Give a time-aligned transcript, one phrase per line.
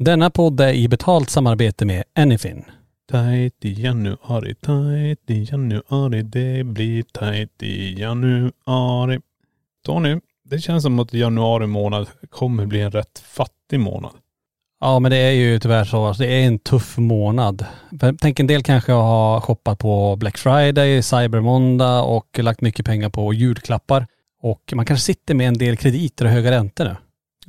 [0.00, 2.64] Denna podd är i betalt samarbete med Anyfin.
[3.10, 9.20] Tajt i januari, tajt i januari, det blir tajt i januari.
[9.86, 14.12] Tony, det känns som att januari månad kommer bli en rätt fattig månad.
[14.80, 16.06] Ja men det är ju tyvärr så.
[16.06, 17.66] Alltså, det är en tuff månad.
[18.20, 23.32] Tänk en del kanske har shoppat på Black Friday, Cybermåndag och lagt mycket pengar på
[23.32, 24.06] julklappar.
[24.42, 26.96] Och man kanske sitter med en del krediter och höga räntor nu.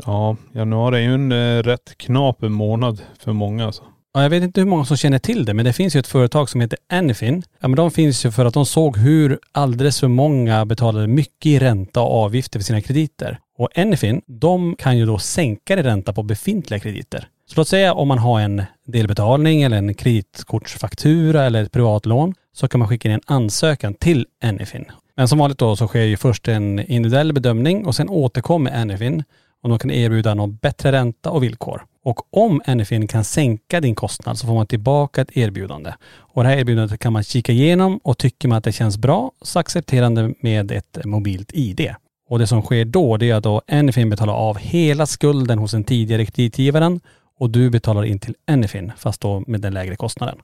[0.05, 3.83] Ja, januari är ju en eh, rätt knaper månad för många alltså.
[4.13, 6.07] Ja, jag vet inte hur många som känner till det, men det finns ju ett
[6.07, 7.43] företag som heter Anyfin.
[7.59, 11.45] Ja, men de finns ju för att de såg hur alldeles för många betalade mycket
[11.45, 13.39] i ränta och avgifter för sina krediter.
[13.57, 17.27] Och Anyfin, de kan ju då sänka din ränta på befintliga krediter.
[17.49, 22.67] Så låt säga om man har en delbetalning eller en kreditkortsfaktura eller ett privatlån så
[22.67, 24.85] kan man skicka in en ansökan till Anyfin.
[25.15, 29.23] Men som vanligt då så sker ju först en individuell bedömning och sen återkommer Anyfin
[29.63, 31.85] och de kan erbjuda någon bättre ränta och villkor.
[32.03, 35.93] Och om Anyfin kan sänka din kostnad så får man tillbaka ett erbjudande.
[36.17, 39.31] Och det här erbjudandet kan man kika igenom och tycker man att det känns bra
[39.41, 41.93] så accepterar det med ett mobilt ID.
[42.29, 45.71] Och det som sker då det är att då Anyfin betalar av hela skulden hos
[45.71, 46.99] den tidigare kreditgivaren
[47.39, 50.37] och du betalar in till Anyfin fast då med den lägre kostnaden.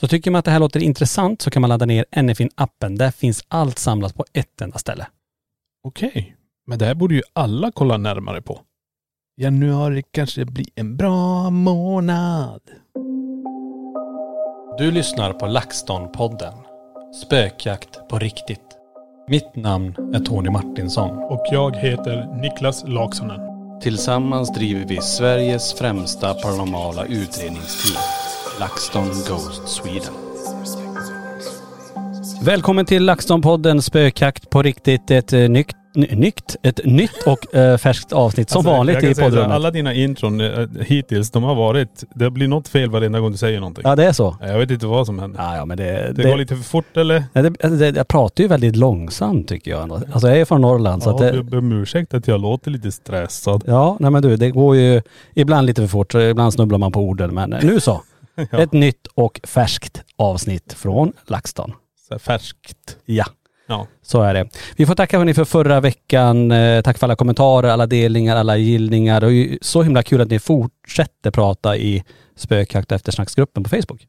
[0.00, 2.96] Så tycker man att det här låter intressant så kan man ladda ner Anyfin-appen.
[2.96, 5.06] Där finns allt samlat på ett enda ställe.
[5.82, 6.36] Okej,
[6.68, 8.60] men det här borde ju alla kolla närmare på.
[9.40, 12.60] Januari kanske blir en bra månad.
[14.78, 16.52] Du lyssnar på LaxTon-podden.
[17.24, 18.60] Spökjakt på riktigt.
[19.28, 21.18] Mitt namn är Tony Martinsson.
[21.18, 23.40] Och jag heter Niklas Laksonen.
[23.80, 28.02] Tillsammans driver vi Sveriges främsta paranormala utredningsteam.
[28.60, 30.14] LaxTon Ghost Sweden.
[32.42, 35.10] Välkommen till LaxTon-podden Spökjakt på riktigt.
[35.10, 39.14] Ett eh, nytt, ny- nytt, ett nytt och eh, färskt avsnitt som Alltså, vanligt i
[39.14, 39.50] så poddrummet.
[39.50, 43.38] Alla dina intron eh, hittills, de har varit, det blir något fel varenda gång du
[43.38, 43.82] säger någonting.
[43.86, 44.36] Ja det är så.
[44.40, 45.40] Jag vet inte vad som händer.
[45.42, 46.12] Ja, ja men det...
[46.14, 47.24] Det, går lite för fort eller?
[47.32, 50.00] Nej, det, alltså, det, jag pratar ju väldigt långsamt tycker jag ändå.
[50.12, 52.40] Alltså jag är från Norrland så Ja, att det, jag ber om ursäkt att jag
[52.40, 53.64] låter lite stressad.
[53.66, 55.02] Ja, nej men du, det går ju
[55.34, 57.34] ibland lite för fort, så ibland snubblar man på orden.
[57.34, 58.02] Men nu så.
[58.50, 58.58] Ja.
[58.58, 61.72] Ett nytt och färskt avsnitt från LaxTon.
[62.08, 62.96] Så färskt.
[63.04, 63.24] Ja,
[63.68, 63.86] Ja.
[64.02, 64.48] så är det.
[64.76, 66.50] Vi får tacka hörni för förra veckan.
[66.50, 69.20] Eh, Tack för alla kommentarer, alla delningar, alla gillningar.
[69.20, 72.04] Det är ju så himla kul att ni fortsätter prata i
[72.36, 74.06] spökjakt och eftersnacksgruppen på Facebook.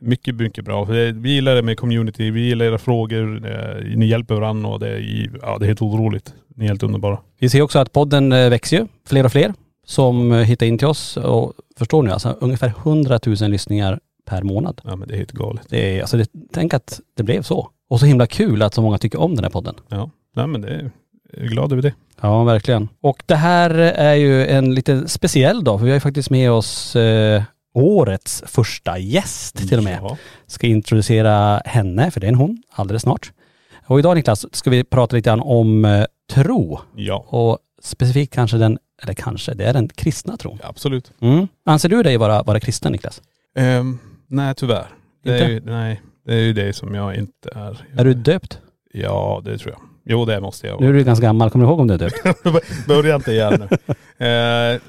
[0.00, 0.84] Mycket, mycket bra.
[1.14, 4.88] Vi gillar det med community, vi gillar era frågor, eh, ni hjälper varandra och det
[4.88, 6.34] är, ja, det är helt otroligt.
[6.56, 7.18] Ni är helt underbara.
[7.40, 8.86] Vi ser också att podden eh, växer ju.
[9.08, 9.54] Fler och fler
[9.86, 11.16] som hittar in till oss.
[11.16, 14.80] Och förstår ni, alltså ungefär 100 000 lyssningar per månad.
[14.84, 15.66] Ja men det är helt galet.
[15.68, 17.70] Det är, alltså det, tänk att det blev så.
[17.88, 19.74] Och så himla kul att så många tycker om den här podden.
[19.88, 20.10] Ja.
[20.36, 20.90] Nej men det är,
[21.32, 21.94] jag är glad över det.
[22.20, 22.88] Ja, verkligen.
[23.00, 26.50] Och det här är ju en lite speciell dag, för vi har ju faktiskt med
[26.50, 27.42] oss eh,
[27.74, 29.98] årets första gäst till och med.
[30.02, 30.16] Ja.
[30.46, 33.32] Ska introducera henne, för det är en hon, alldeles snart.
[33.86, 36.78] Och idag Niklas ska vi prata lite grann om eh, tro.
[36.96, 40.58] Ja, Och specifikt kanske den, eller kanske, det är den kristna tron.
[40.62, 41.12] absolut.
[41.20, 41.48] Mm.
[41.64, 43.22] Anser du dig vara, vara kristen Niklas?
[43.56, 43.98] Ehm,
[44.28, 44.86] nej tyvärr.
[45.24, 47.84] Det är, ju, nej, det är ju det som jag inte är.
[48.00, 48.60] Är du döpt?
[48.92, 49.80] Ja det tror jag.
[50.04, 51.98] Jo det måste jag Nu är du ganska gammal, kommer du ihåg om du är
[51.98, 52.16] döpt?
[52.88, 53.62] Börja inte igen
[54.18, 54.26] nu.
[54.26, 54.80] Eh,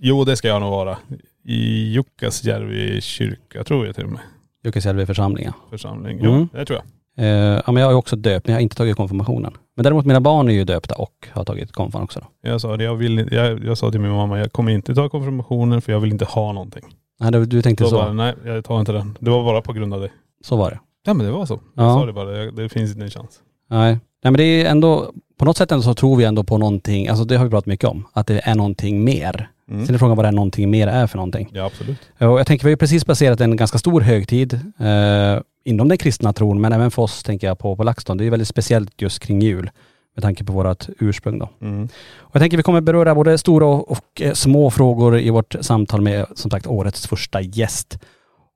[0.00, 0.98] jo det ska jag nog vara.
[1.44, 4.20] I Jukkasjärvi kyrka tror jag till och med.
[4.64, 5.52] Jukkasjärvi församling ja.
[5.70, 6.20] Församling.
[6.22, 6.48] Jo, Mm.
[6.52, 6.86] det tror jag.
[7.24, 9.52] Eh, ja men jag är också döpt, men jag har inte tagit konfirmationen.
[9.76, 12.50] Men däremot mina barn är ju döpta och har tagit konfirmation också då.
[12.50, 15.08] Jag sa, det, jag, vill, jag, jag sa till min mamma, jag kommer inte ta
[15.08, 16.84] konfirmationen för jag vill inte ha någonting.
[17.20, 17.96] Nej du, du tänkte Då så.
[17.96, 19.16] bara, nej jag tar inte den.
[19.20, 20.10] Det var bara på grund av det.
[20.44, 20.78] Så var det.
[21.06, 21.60] Ja men det var så.
[21.74, 21.94] Jag Ja.
[21.94, 23.38] sa det bara, jag- det finns inte en chans.
[23.70, 23.92] Nej.
[23.92, 27.08] Nej men det är ändå, på något sätt ändå så tror vi ändå på någonting,
[27.08, 29.50] alltså det har vi pratat mycket om, att det är någonting mer.
[29.70, 29.86] Mm.
[29.86, 31.48] Sen är frågan vad det är någonting mer är för någonting.
[31.52, 31.98] Ja absolut.
[32.18, 35.98] Och jag tänker, vi har ju precis passerat en ganska stor högtid eh, inom den
[35.98, 38.16] kristna tron, men även för oss tänker jag på, på LaxTon.
[38.16, 39.70] Det är ju väldigt speciellt just kring jul,
[40.18, 41.48] med tanke på vårt ursprung då.
[41.60, 41.88] Mm.
[42.18, 45.54] Och jag tänker vi kommer beröra både stora och, och eh, små frågor i vårt
[45.60, 47.98] samtal med, som sagt, årets första gäst.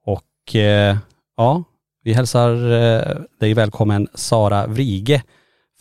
[0.06, 0.96] Och eh,
[1.36, 1.64] ja,
[2.04, 5.22] vi hälsar eh, dig välkommen Sara Vrige,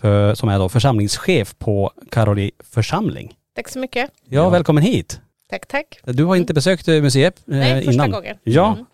[0.01, 3.34] för, som är då församlingschef på Karoli församling.
[3.56, 4.10] Tack så mycket.
[4.30, 4.50] Ja, Ja.
[4.50, 5.22] välkommen hit.
[5.50, 6.00] Tack, tack.
[6.06, 8.12] Du har inte besökt eh, museet eh, Nej, första innan.
[8.12, 8.38] gången.
[8.44, 8.86] Ja, Mm.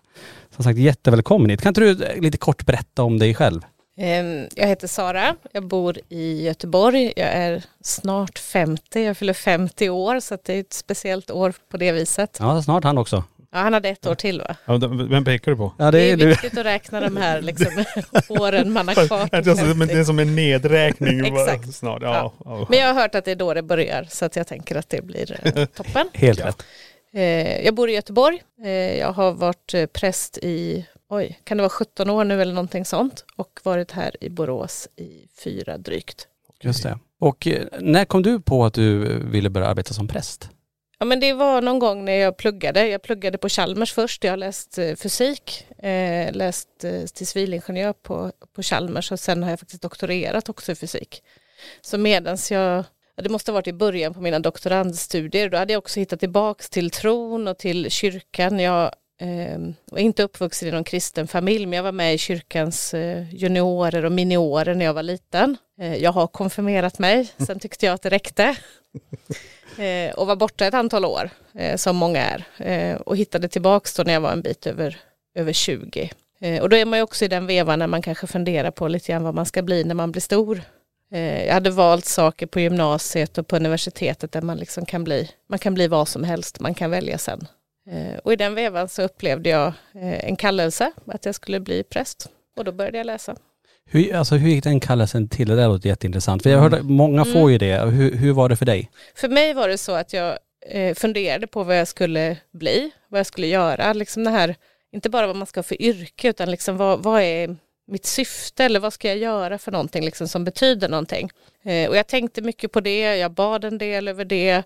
[0.54, 1.62] som sagt jättevälkommen hit.
[1.62, 3.60] Kan inte du eh, lite kort berätta om dig själv?
[3.98, 9.88] Ehm, Jag heter Sara, jag bor i Göteborg, jag är snart 50, jag fyller 50
[9.90, 12.36] år så det är ett speciellt år på det viset.
[12.40, 13.24] Ja, snart han också.
[13.52, 14.56] Ja, han hade ett år till va?
[14.64, 14.76] Ja,
[15.10, 15.72] vem pekar du på?
[15.78, 17.84] Ja, Det är viktigt att räkna de här liksom,
[18.28, 19.28] åren man har kvar.
[19.32, 20.04] Alltså, det är 50.
[20.04, 21.26] som en nedräkning.
[21.26, 21.74] Exakt.
[21.74, 22.02] Snart.
[22.02, 22.66] Ja, ja.
[22.70, 24.88] Men jag har hört att det är då det börjar så att jag tänker att
[24.88, 26.08] det blir eh, toppen.
[26.14, 26.62] Helt rätt.
[27.14, 28.42] Eh, jag bor i Göteborg.
[28.64, 32.84] Eh, jag har varit präst i, oj, kan det vara 17 år nu eller någonting
[32.84, 36.28] sånt och varit här i Borås i fyra drygt.
[36.60, 36.98] Just det.
[37.20, 40.50] Och eh, när kom du på att du ville börja arbeta som präst?
[41.00, 42.88] Ja men det var någon gång när jag pluggade.
[42.88, 44.24] Jag pluggade på Chalmers först.
[44.24, 49.42] Jag har läst eh, fysik, eh, läst eh, till civilingenjör på, på Chalmers och sen
[49.42, 51.22] har jag faktiskt doktorerat också i fysik.
[51.80, 52.84] Så medans jag,
[53.16, 56.20] ja, det måste ha varit i början på mina doktorandstudier, då hade jag också hittat
[56.20, 58.60] tillbaks till tron och till kyrkan.
[58.60, 62.94] Jag eh, var inte uppvuxen i någon kristen familj men jag var med i kyrkans
[62.94, 65.56] eh, juniorer och miniorer när jag var liten.
[65.80, 68.56] Eh, jag har konfirmerat mig, sen tyckte jag att det räckte.
[69.78, 71.30] Eh, och var borta ett antal år,
[71.76, 73.08] som många är.
[73.08, 74.96] Och hittade tillbaks då när jag var en bit över,
[75.34, 76.10] över 20.
[76.40, 78.88] Eh, och då är man ju också i den vevan när man kanske funderar på
[78.88, 80.62] lite grann vad man ska bli när man blir stor.
[81.46, 85.58] Jag hade valt saker på gymnasiet och på universitetet där man liksom kan bli, man
[85.58, 87.46] kan bli vad som helst, man kan välja sen.
[87.90, 92.28] Eh, och i den vevan så upplevde jag en kallelse att jag skulle bli präst.
[92.56, 93.36] Och då började jag läsa.
[93.90, 95.48] Hur, alltså, hur gick den kallelsen till?
[95.48, 96.42] Det där låter jätteintressant.
[96.42, 97.80] För jag hörde, många får ju det.
[97.80, 98.90] Hur, hur var det för dig?
[99.14, 100.38] För mig var det så att jag
[100.70, 103.92] eh, funderade på vad jag skulle bli, vad jag skulle göra.
[103.92, 104.54] Liksom det här,
[104.92, 107.56] inte bara vad man ska ha för yrke, utan liksom vad, vad är
[107.86, 111.30] mitt syfte eller vad ska jag göra för någonting liksom som betyder någonting.
[111.64, 114.62] Eh, och jag tänkte mycket på det, jag bad en del över det.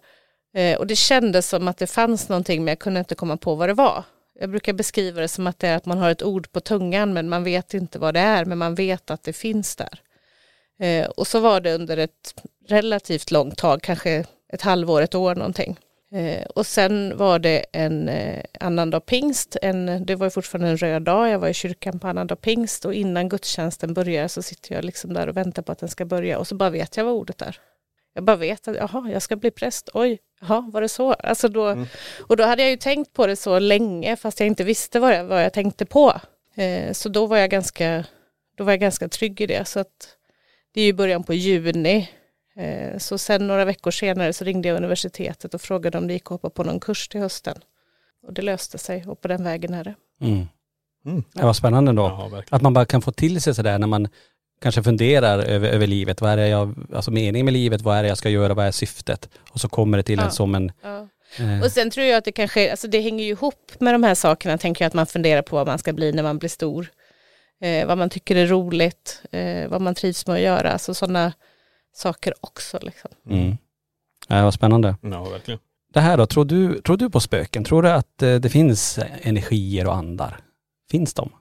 [0.54, 3.54] Eh, och det kändes som att det fanns någonting men jag kunde inte komma på
[3.54, 4.04] vad det var.
[4.40, 7.12] Jag brukar beskriva det som att det är att man har ett ord på tungan
[7.12, 10.00] men man vet inte vad det är men man vet att det finns där.
[10.80, 12.34] Eh, och så var det under ett
[12.68, 15.78] relativt långt tag, kanske ett halvår, ett år någonting.
[16.12, 21.02] Eh, och sen var det en eh, annandag pingst, en, det var fortfarande en röd
[21.02, 24.84] dag, jag var i kyrkan på annandag pingst och innan gudstjänsten börjar så sitter jag
[24.84, 27.14] liksom där och väntar på att den ska börja och så bara vet jag vad
[27.14, 27.58] ordet är.
[28.14, 31.12] Jag bara vet att jaha, jag ska bli präst, oj, jaha, var det så?
[31.12, 31.86] Alltså då, mm.
[32.20, 35.14] Och då hade jag ju tänkt på det så länge fast jag inte visste vad
[35.14, 36.20] jag, vad jag tänkte på.
[36.54, 38.04] Eh, så då var, jag ganska,
[38.56, 39.68] då var jag ganska trygg i det.
[39.68, 40.16] Så att
[40.74, 42.10] det är ju början på juni.
[42.56, 46.24] Eh, så sen några veckor senare så ringde jag universitetet och frågade om det gick
[46.24, 47.56] att hoppa på någon kurs till hösten.
[48.26, 49.94] Och det löste sig och på den vägen är det.
[50.20, 50.46] Mm.
[51.04, 51.24] Mm.
[51.32, 52.02] Det var spännande då.
[52.02, 54.08] Ja, att man bara kan få till sig sådär när man
[54.62, 56.20] kanske funderar över, över livet.
[56.20, 58.66] Vad är det jag, alltså meningen med livet, vad är det jag ska göra, vad
[58.66, 59.28] är syftet?
[59.50, 60.24] Och så kommer det till ja.
[60.24, 60.72] en som en...
[60.82, 61.08] Ja.
[61.38, 61.62] Eh.
[61.64, 64.14] Och sen tror jag att det kanske, alltså det hänger ju ihop med de här
[64.14, 66.86] sakerna, tänker jag att man funderar på vad man ska bli när man blir stor.
[67.60, 71.32] Eh, vad man tycker är roligt, eh, vad man trivs med att göra, alltså sådana
[71.94, 72.78] saker också.
[72.82, 73.10] Liksom.
[73.30, 73.56] Mm.
[74.28, 74.96] Ja, vad spännande.
[75.00, 75.60] Ja, verkligen.
[75.92, 77.64] Det här då, tror du, tror du på spöken?
[77.64, 80.40] Tror du att eh, det finns energier och andar?
[80.90, 81.32] Finns de?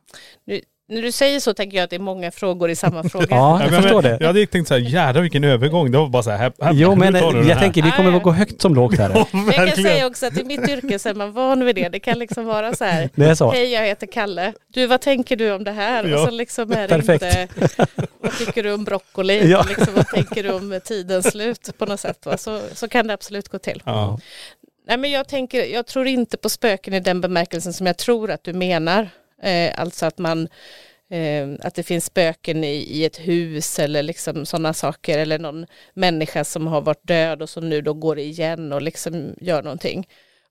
[0.46, 3.28] Nu, när du säger så tänker jag att det är många frågor i samma fråga.
[3.30, 4.18] ja, jag förstår det.
[4.20, 5.92] Jag hade tänkt så här, jädrar vilken övergång.
[5.92, 7.16] Det var bara så här, här Jo men
[7.48, 9.10] jag tänker vi kommer att gå högt som lågt här.
[9.32, 11.90] ja, jag kan säga också att i mitt yrke så är man van vid det.
[11.90, 13.52] Det kan liksom vara så här, det är så.
[13.52, 14.54] hej jag heter Kalle.
[14.74, 16.04] Du vad tänker du om det här?
[16.04, 16.20] Ja.
[16.20, 17.24] Och så liksom är det Perfekt.
[17.24, 17.48] inte,
[18.20, 19.52] vad tycker du om broccoli?
[19.52, 19.66] Ja.
[19.70, 22.28] Liksom, vad tänker du om tidens slut på något sätt?
[22.38, 23.82] Så, så kan det absolut gå till.
[23.86, 24.20] Ja.
[24.88, 28.32] Nej, men jag, tänker, jag tror inte på spöken i den bemärkelsen som jag tror
[28.32, 29.10] att du menar.
[29.44, 30.48] Eh, alltså att man
[31.10, 36.44] eh, att det finns spöken i, ett hus eller liksom sådana saker eller någon människa
[36.44, 40.08] som har varit död och som nu då går igen och liksom gör någonting.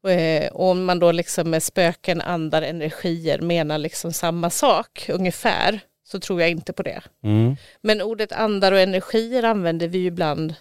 [0.09, 5.81] Eh, och om man då liksom med spöken, andar, energier menar liksom samma sak ungefär
[6.05, 7.01] så tror jag inte på det.
[7.25, 7.57] Mm.
[7.81, 10.55] Men ordet andar och energier använder vi ju ibland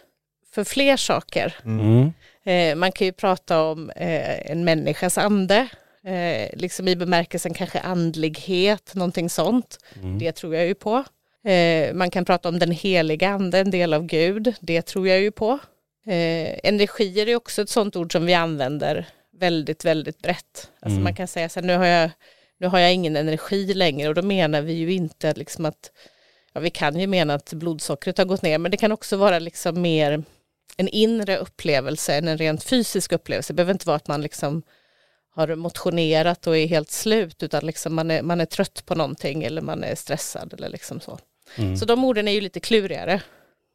[0.52, 1.56] för fler saker.
[1.66, 2.12] Mm.
[2.44, 5.68] Eh, man kan ju prata om en människas ande
[6.10, 9.78] eh, liksom i bemärkelsen kanske andlighet, någonting sånt.
[9.96, 10.20] Mm.
[10.20, 11.04] Det tror jag ju på.
[11.50, 15.22] Eh, man kan prata om den heliga ande, en del av Gud, det tror jag
[15.22, 15.60] ju på.
[16.06, 19.08] Eh, energier är också ett sånt ord som vi använder
[19.40, 20.72] väldigt, väldigt brett.
[20.80, 21.04] Alltså mm.
[21.04, 22.12] man kan säga så här, nu har, jag,
[22.60, 25.92] nu har jag ingen energi längre och då menar vi ju inte liksom att,
[26.54, 29.40] ja vi kan ju mena att blodsockret har gått ner, men det kan också vara
[29.40, 30.24] liksom mer
[30.78, 33.54] en inre upplevelse än en rent fysisk upplevelse.
[33.54, 34.64] Det behöver inte vara att man liksom
[35.36, 39.44] har motionerat och är helt slut utan liksom man, är, man är trött på någonting
[39.44, 41.20] eller man är stressad eller liksom så.
[41.56, 41.78] Mm.
[41.78, 43.22] Så de orden är ju lite klurigare.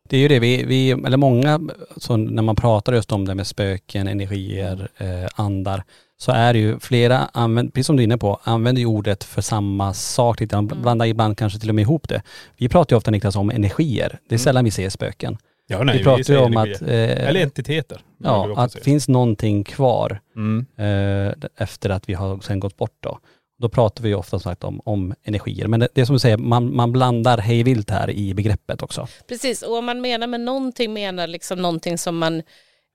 [0.09, 1.61] Det är ju det, vi, vi eller många,
[1.97, 5.85] så när man pratar just om det med spöken, energier, eh, andar,
[6.17, 9.25] så är det ju flera, använd, precis som du är inne på, använder ju ordet
[9.25, 10.83] för samma sak lite, mm.
[10.83, 12.23] blandar ibland kanske till och med ihop det.
[12.57, 14.39] Vi pratar ju ofta Niklas om energier, det är mm.
[14.39, 15.39] sällan vi ser spöken.
[15.67, 16.83] Ja, nej, vi pratar ju om att...
[16.83, 18.01] Eh, eller entiteter.
[18.25, 20.67] Ja, att det finns någonting kvar mm.
[20.77, 23.19] eh, efter att vi har sen gått bort då.
[23.59, 25.67] Då pratar vi ju ofta sagt om, om energier.
[25.67, 29.09] Men det, det är som du säger, man, man blandar hejvilt här i begreppet också.
[29.29, 32.43] Precis, och om man menar med någonting menar liksom någonting som man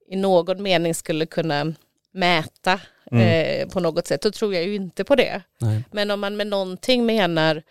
[0.09, 1.73] i någon mening skulle kunna
[2.11, 2.79] mäta
[3.11, 3.61] mm.
[3.61, 5.41] eh, på något sätt, då tror jag ju inte på det.
[5.59, 5.83] Nej.
[5.91, 7.63] Men om man med någonting menar,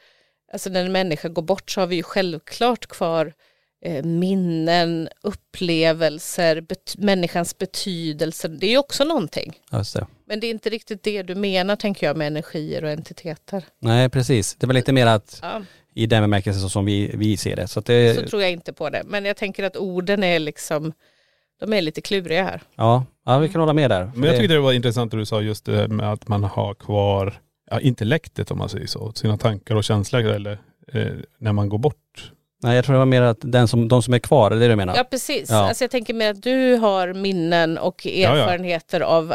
[0.53, 3.33] alltså när en människa går bort så har vi ju självklart kvar eh,
[4.05, 8.49] minnen, upplevelser, bet människans betydelse.
[8.49, 9.59] Det är ju också någonting.
[9.71, 10.07] Det.
[10.27, 13.65] Men det är inte riktigt det du menar tänker jag med energier och entiteter.
[13.79, 15.63] Nej precis, det är väl lite mer att ja.
[15.95, 17.69] i den bemärkelsen som vi, vi ser det.
[17.69, 18.15] Så, det.
[18.15, 19.03] så tror jag inte på det.
[19.07, 20.93] Men jag tänker att orden är liksom,
[21.61, 22.63] de är lite kluriga här.
[22.77, 24.11] Ja, ja vi kan hålla med där.
[24.15, 26.75] Men jag tyckte det var intressant att du sa just det med att man har
[26.75, 30.59] kvar ja, intellektet om man säger så, sina tankar och känslor eller
[30.93, 32.33] eh, när man går bort.
[32.63, 34.61] Nej jag tror det var mer att den som, de som är kvar, det är
[34.61, 34.97] det du menar?
[34.97, 35.69] Ja precis, ja.
[35.69, 39.13] alltså jag tänker mer att du har minnen och erfarenheter ja, ja.
[39.13, 39.35] av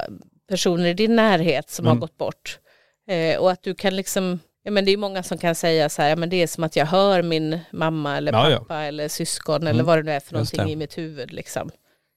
[0.49, 1.97] personer i din närhet som mm.
[1.97, 2.59] har gått bort.
[3.07, 6.01] Eh, och att du kan liksom, ja men det är många som kan säga så
[6.01, 9.55] här, ja men det är som att jag hör min mamma eller pappa eller syskon
[9.55, 9.67] mm.
[9.67, 11.69] eller vad det nu är för någonting i mitt huvud liksom.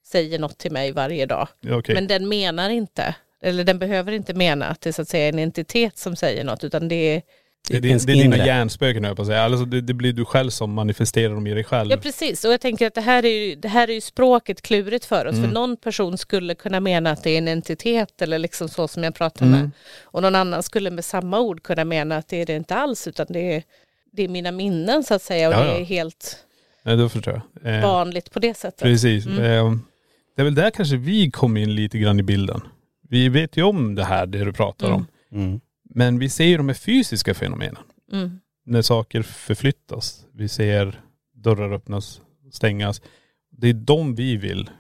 [0.07, 1.49] Säger något till mig varje dag.
[1.71, 1.95] Okay.
[1.95, 5.29] Men den menar inte, eller den behöver inte mena att det är så att säga
[5.29, 7.23] en entitet som säger något utan det är
[7.69, 9.43] det, det, det är dina hjärnspöken jag på att säga.
[9.43, 11.91] Alltså det, det, blir du själv som manifesterar dem i dig själv.
[11.91, 14.63] Ja precis och jag tänker att det här är ju, det här är ju språket
[14.63, 15.35] klurigt för oss.
[15.35, 15.45] Mm.
[15.45, 19.05] För någon person skulle kunna mena att det är en entitet eller liksom så som
[19.05, 19.61] jag pratar mm.
[19.61, 19.71] med.
[20.03, 23.09] Och någon annan skulle med samma ord kunna mena att det är det inte alls
[23.09, 23.63] utan det är,
[24.13, 26.47] det är mina minnen så att säga och ja, det är helt
[26.87, 27.75] Nej, då förstår jag.
[27.75, 28.83] Eh, vanligt på det sättet.
[28.83, 29.27] Precis.
[29.27, 29.39] Mm.
[29.39, 29.79] Eh,
[30.37, 32.61] det är väl där kanske vi kom in lite grann i bilden.
[33.09, 35.07] Vi vet ju om det här, det du pratar om.
[35.33, 35.61] Mm.
[35.91, 37.83] Men vi ser ju de här fysiska fenomenen.
[38.13, 38.41] Mm.
[38.67, 40.27] När saker förflyttas.
[40.35, 41.01] Vi ser
[41.35, 42.21] dörrar öppnas,
[42.53, 43.03] stängas.
[43.51, 44.71] Det är de vi vill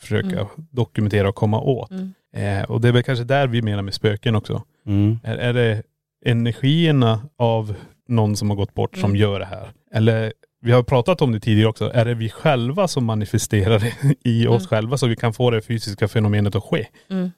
[0.00, 0.46] försöka mm.
[0.70, 1.90] dokumentera och komma åt.
[1.90, 2.14] Mm.
[2.32, 4.62] Eh, och det är väl kanske där vi menar med spöken också.
[4.86, 5.18] Mm.
[5.24, 5.82] Är, är det
[6.24, 7.74] energierna av
[8.08, 9.16] någon som har gått bort som mm.
[9.16, 9.72] gör det här?
[9.92, 13.94] Eller vi har pratat om det tidigare också, är det vi själva som manifesterar det
[14.24, 14.68] i oss mm.
[14.68, 16.86] själva så vi kan få det fysiska fenomenet att ske?
[17.10, 17.30] Mm.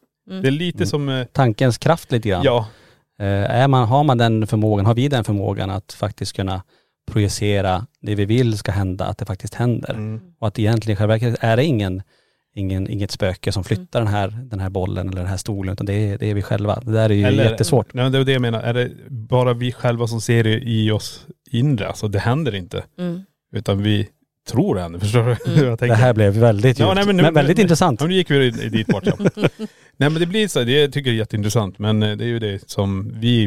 [0.43, 1.09] Det är lite som..
[1.09, 2.43] Eh, Tankens kraft lite grann.
[2.45, 2.69] Ja,
[3.27, 6.63] är man, har man den förmågan, har vi den förmågan att faktiskt kunna
[7.11, 9.95] projicera det vi vill ska hända, att det faktiskt händer.
[9.95, 10.21] Mm.
[10.39, 12.03] Och att egentligen själva är det ingen,
[12.55, 14.13] ingen, inget spöke som flyttar mm.
[14.13, 16.43] den, här, den här bollen eller den här stolen, utan det är, det är vi
[16.43, 16.81] själva.
[16.81, 17.95] Det där är ju eller, jättesvårt.
[17.95, 18.63] Nej, det är det jag menar.
[18.63, 21.89] Är det bara vi själva som ser det i oss inre?
[21.89, 22.85] Alltså det händer inte.
[22.99, 23.23] Mm.
[23.53, 24.09] Utan vi
[24.49, 25.63] tror det händer, förstår du?
[25.63, 25.77] Mm.
[25.81, 28.01] det här blev väldigt djupt, ja, nej, men, nu, men, väldigt nu, intressant.
[28.01, 29.15] Nu gick vi dit bort ja.
[29.97, 31.79] Nej men det blir så, det tycker jag är jätteintressant.
[31.79, 33.45] Men eh, det är ju det som vi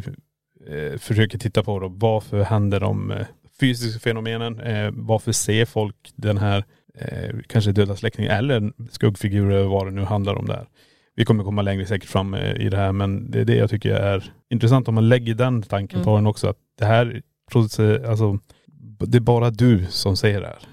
[0.67, 1.87] eh, försöker titta på då.
[1.87, 3.25] Varför händer de eh,
[3.59, 4.59] fysiska fenomenen?
[4.59, 6.63] Eh, varför ser folk den här
[6.99, 10.67] eh, kanske döda släktingen eller skuggfigurer vad det nu handlar om där.
[11.15, 13.69] Vi kommer komma längre säkert fram eh, i det här men det är det jag
[13.69, 16.05] tycker är intressant om man lägger den tanken mm.
[16.05, 16.47] på den också.
[16.47, 17.21] Att det här,
[18.07, 18.39] alltså
[18.99, 20.72] det är bara du som ser det här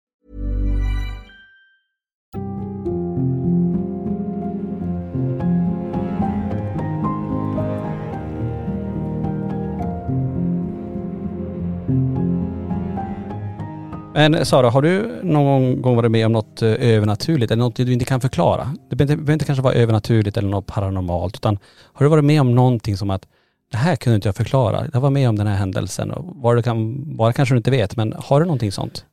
[14.13, 17.93] Men Sara, har du någon gång varit med om något eh, övernaturligt eller något du
[17.93, 18.75] inte kan förklara?
[18.89, 21.59] Det behöver inte kanske vara övernaturligt eller något paranormalt utan
[21.93, 23.27] har du varit med om någonting som att
[23.71, 24.87] det här kunde inte jag förklara.
[24.93, 27.71] Jag var med om den här händelsen och vad det kan vara kanske du inte
[27.71, 29.05] vet, men har du någonting sånt?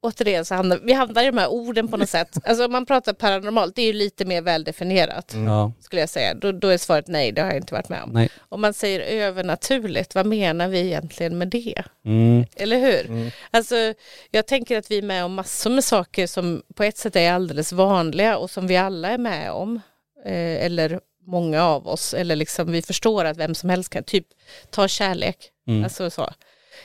[0.00, 2.38] Återigen så hamnar vi hamnar i de här orden på något sätt.
[2.44, 5.34] Alltså om man pratar paranormalt, det är ju lite mer väldefinierat.
[5.34, 5.72] Mm.
[5.80, 6.34] Skulle jag säga.
[6.34, 8.10] Då, då, är svaret nej, det har jag inte varit med om.
[8.10, 8.28] Nej.
[8.48, 11.82] Om man säger övernaturligt, vad menar vi egentligen med det?
[12.04, 12.44] Mm.
[12.56, 13.06] Eller hur?
[13.06, 13.30] Mm.
[13.50, 13.94] Alltså
[14.30, 17.32] jag tänker att vi är med om massor med saker som på ett sätt är
[17.32, 19.80] alldeles vanliga och som vi alla är med om.
[20.24, 24.26] Eh, eller många av oss, eller liksom vi förstår att vem som helst kan, typ
[24.70, 25.36] ta kärlek.
[25.66, 25.84] Mm.
[25.84, 26.30] Alltså så.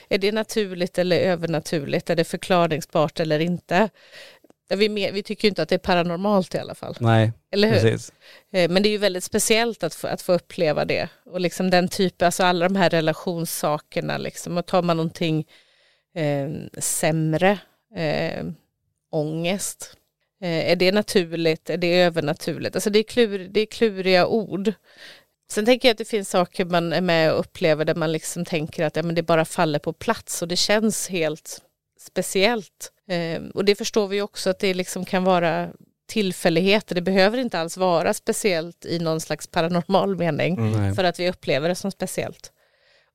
[0.08, 2.10] Är det naturligt eller övernaturligt?
[2.10, 3.90] Är det förklaringsbart eller inte?
[4.68, 6.96] Vi, med, vi tycker ju inte att det är paranormalt i alla fall.
[7.00, 7.80] Nej, eller hur?
[7.80, 8.12] precis.
[8.52, 11.08] Eh, men det är ju väldigt speciellt att få, att få uppleva det.
[11.24, 14.58] Och liksom den typen, alltså alla de här relationssakerna liksom.
[14.58, 15.46] Och tar man någonting
[16.14, 16.48] eh,
[16.78, 17.58] sämre,
[17.96, 18.44] eh,
[19.10, 19.96] ångest,
[20.42, 21.70] eh, är det naturligt?
[21.70, 22.76] Är det övernaturligt?
[22.76, 24.72] Alltså det är, klur, det är kluriga ord.
[25.54, 28.44] Sen tänker jag att det finns saker man är med och upplever där man liksom
[28.44, 31.62] tänker att ja, men det bara faller på plats och det känns helt
[32.00, 32.92] speciellt.
[33.08, 35.68] Eh, och det förstår vi också att det liksom kan vara
[36.06, 36.94] tillfälligheter.
[36.94, 40.94] Det behöver inte alls vara speciellt i någon slags paranormal mening mm.
[40.94, 42.52] för att vi upplever det som speciellt.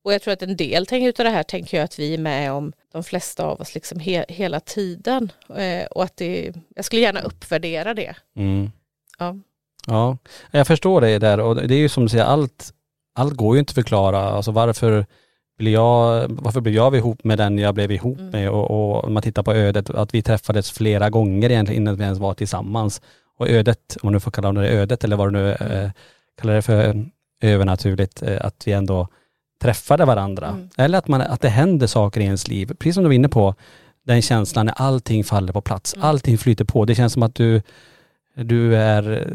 [0.04, 2.52] Och jag tror att en del av det här tänker jag att vi är med
[2.52, 5.32] om, de flesta av oss, liksom he hela tiden.
[5.56, 8.16] Eh, och att det, jag skulle gärna uppvärdera det.
[8.36, 8.72] Mm.
[9.20, 9.36] Ja.
[9.88, 10.18] Ja,
[10.52, 12.74] jag förstår det där och det är ju som du säger, allt,
[13.16, 14.20] allt går ju inte att förklara.
[14.20, 15.06] Alltså varför
[15.58, 18.32] blev jag, varför blev jag ihop med den jag blev ihop mm.
[18.32, 22.04] med och, och man tittar på ödet, att vi träffades flera gånger egentligen innan vi
[22.04, 23.02] ens var tillsammans.
[23.38, 25.90] Och ödet, om man nu får kalla det ödet eller vad du nu eh,
[26.42, 27.06] kallar det för,
[27.42, 29.08] övernaturligt, eh, att vi ändå
[29.62, 30.48] träffade varandra.
[30.48, 30.70] Mm.
[30.78, 32.74] Eller att, man, att det händer saker i ens liv.
[32.80, 33.56] Precis som du var inne på,
[34.06, 36.06] den känslan när allting faller på plats, mm.
[36.06, 36.86] allting flyter på.
[36.86, 37.62] Det känns som att du
[38.44, 39.28] du är,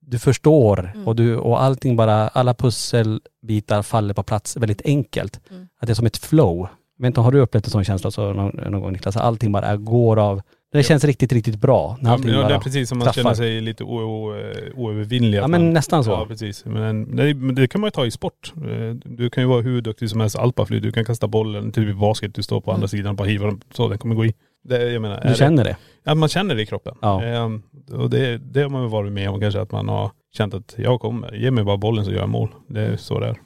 [0.00, 1.08] du förstår mm.
[1.08, 5.40] och, du, och allting bara, alla pusselbitar faller på plats väldigt enkelt.
[5.50, 5.68] Mm.
[5.80, 6.68] Att det är som ett flow.
[7.04, 9.16] Inte, har du upplevt en sån känsla så någon, någon gång Niklas?
[9.16, 11.96] Allting bara går av, det känns riktigt, riktigt bra.
[12.00, 13.22] När allting ja, det är precis som man klaffar.
[13.22, 15.38] känner sig lite oövervinnlig.
[15.38, 16.10] Ja men nästan så.
[16.10, 16.64] Ja precis.
[16.64, 18.52] Men det, det, kan man ju ta i sport.
[18.56, 20.82] Eh, du kan ju vara hur duktig som helst alpaflyg.
[20.82, 22.74] Du kan kasta bollen, typ i basket, du står på mm.
[22.74, 24.34] andra sidan och bara hivar den så den kommer gå i.
[24.62, 25.76] Det, jag menar, du känner det?
[26.04, 26.96] Ja man känner det i kroppen.
[27.02, 27.22] Ja.
[27.22, 30.54] Ehm, och det, det har man väl varit med om kanske att man har känt
[30.54, 32.54] att jag kommer, ge mig bara bollen så gör jag mål.
[32.68, 33.36] Det är så det är.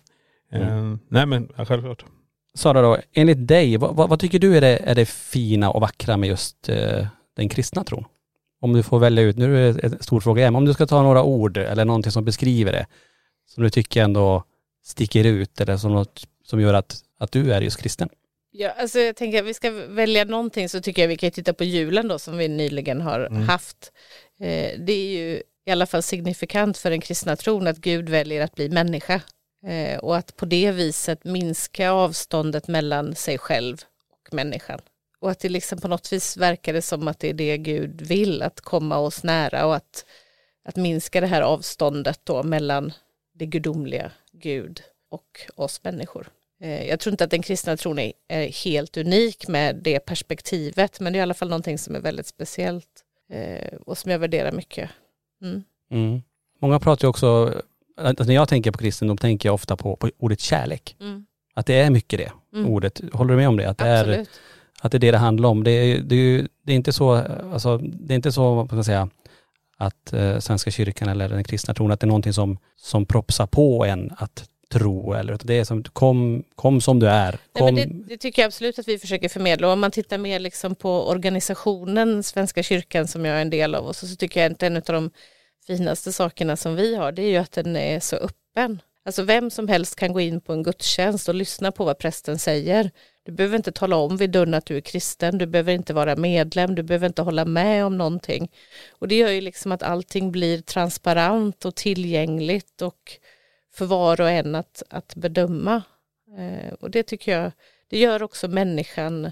[0.53, 0.69] Mm.
[0.69, 2.05] Ehm, nej men ja, självklart.
[2.55, 5.81] Sara då, enligt dig, vad, vad, vad, tycker du är det, är det fina och
[5.81, 8.05] vackra med just eh, den kristna tron?
[8.61, 10.87] Om du får välja ut, nu är det en stor fråga igen, om du ska
[10.87, 12.87] ta några ord eller någonting som beskriver det,
[13.47, 14.45] som du tycker ändå
[14.85, 18.09] sticker ut eller som något som gör att, att du är just kristen?
[18.57, 21.55] Ja, alltså jag tänker att vi ska välja någonting så tycker jag vi kan titta
[21.55, 23.43] på julen då som vi nyligen har mm.
[23.43, 23.93] haft.
[24.41, 28.45] Eh, det är ju i alla fall signifikant för den kristna tron att Gud väljer
[28.45, 29.21] att bli människa
[29.67, 33.77] eh, och att på det viset minska avståndet mellan sig själv
[34.11, 34.81] och människan.
[35.21, 38.03] Och att det liksom på något vis verkar det som att det är det Gud
[38.03, 40.05] vill, att komma oss nära och att,
[40.65, 42.93] att minska det här avståndet då mellan
[43.35, 46.29] det gudomliga Gud och oss människor.
[46.65, 51.13] Eh, jag tror inte att den kristna tron är helt unik med det perspektivet, men
[51.13, 52.89] det är i alla fall någonting som är väldigt speciellt
[53.33, 54.91] eh, och som jag värderar mycket.
[55.43, 55.63] Mm.
[55.91, 56.23] Mm.
[56.61, 57.63] Många pratar ju också,
[57.97, 60.97] alltså när jag tänker på kristendom tänker jag ofta på, på ordet kärlek.
[61.01, 61.27] Mm.
[61.55, 62.71] Att det är mycket det mm.
[62.71, 63.01] ordet.
[63.13, 63.69] Håller du med om det?
[63.69, 64.27] Att det, är,
[64.81, 65.65] att det är det det handlar om.
[65.65, 67.15] Det är, det är, det är inte så,
[67.53, 69.09] alltså, det är inte så, vad man säga,
[69.77, 73.47] att eh, Svenska kyrkan eller den kristna tron, att det är någonting som, som propsar
[73.47, 77.39] på en att tro eller det är som, kom, kom som du är.
[77.53, 77.75] Kom.
[77.75, 79.67] Nej, det, det, tycker jag absolut att vi försöker förmedla.
[79.67, 83.75] Och om man tittar mer liksom på organisationen Svenska kyrkan som jag är en del
[83.75, 85.11] av och så, så tycker jag inte en av de
[85.67, 88.81] finaste sakerna som vi har det är ju att den är så öppen.
[89.07, 92.39] Alltså vem som helst kan gå in på en gudstjänst och lyssna på vad prästen
[92.39, 92.91] säger.
[93.23, 96.17] Du behöver inte tala om vid dörren att du är kristen, du behöver inte vara
[96.17, 98.51] medlem, du behöver inte hålla med om någonting.
[98.91, 103.19] Och det gör ju liksom att allting blir transparent och tillgängligt och
[103.75, 105.83] för var och en att, att bedöma.
[106.39, 107.53] Eh, och det tycker jag,
[107.89, 109.31] det gör också människan,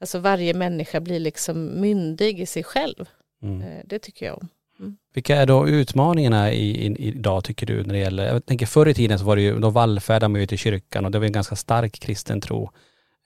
[0.00, 3.08] alltså varje människa blir liksom myndig i sig själv.
[3.42, 3.62] Mm.
[3.62, 4.48] Eh, det tycker jag om.
[4.80, 4.96] Mm.
[5.14, 8.88] Vilka är då utmaningarna i, i, idag tycker du när det gäller, jag tänker förr
[8.88, 11.26] i tiden så var det ju, då vallfärdade man ju till kyrkan och det var
[11.26, 12.70] en ganska stark kristen tro.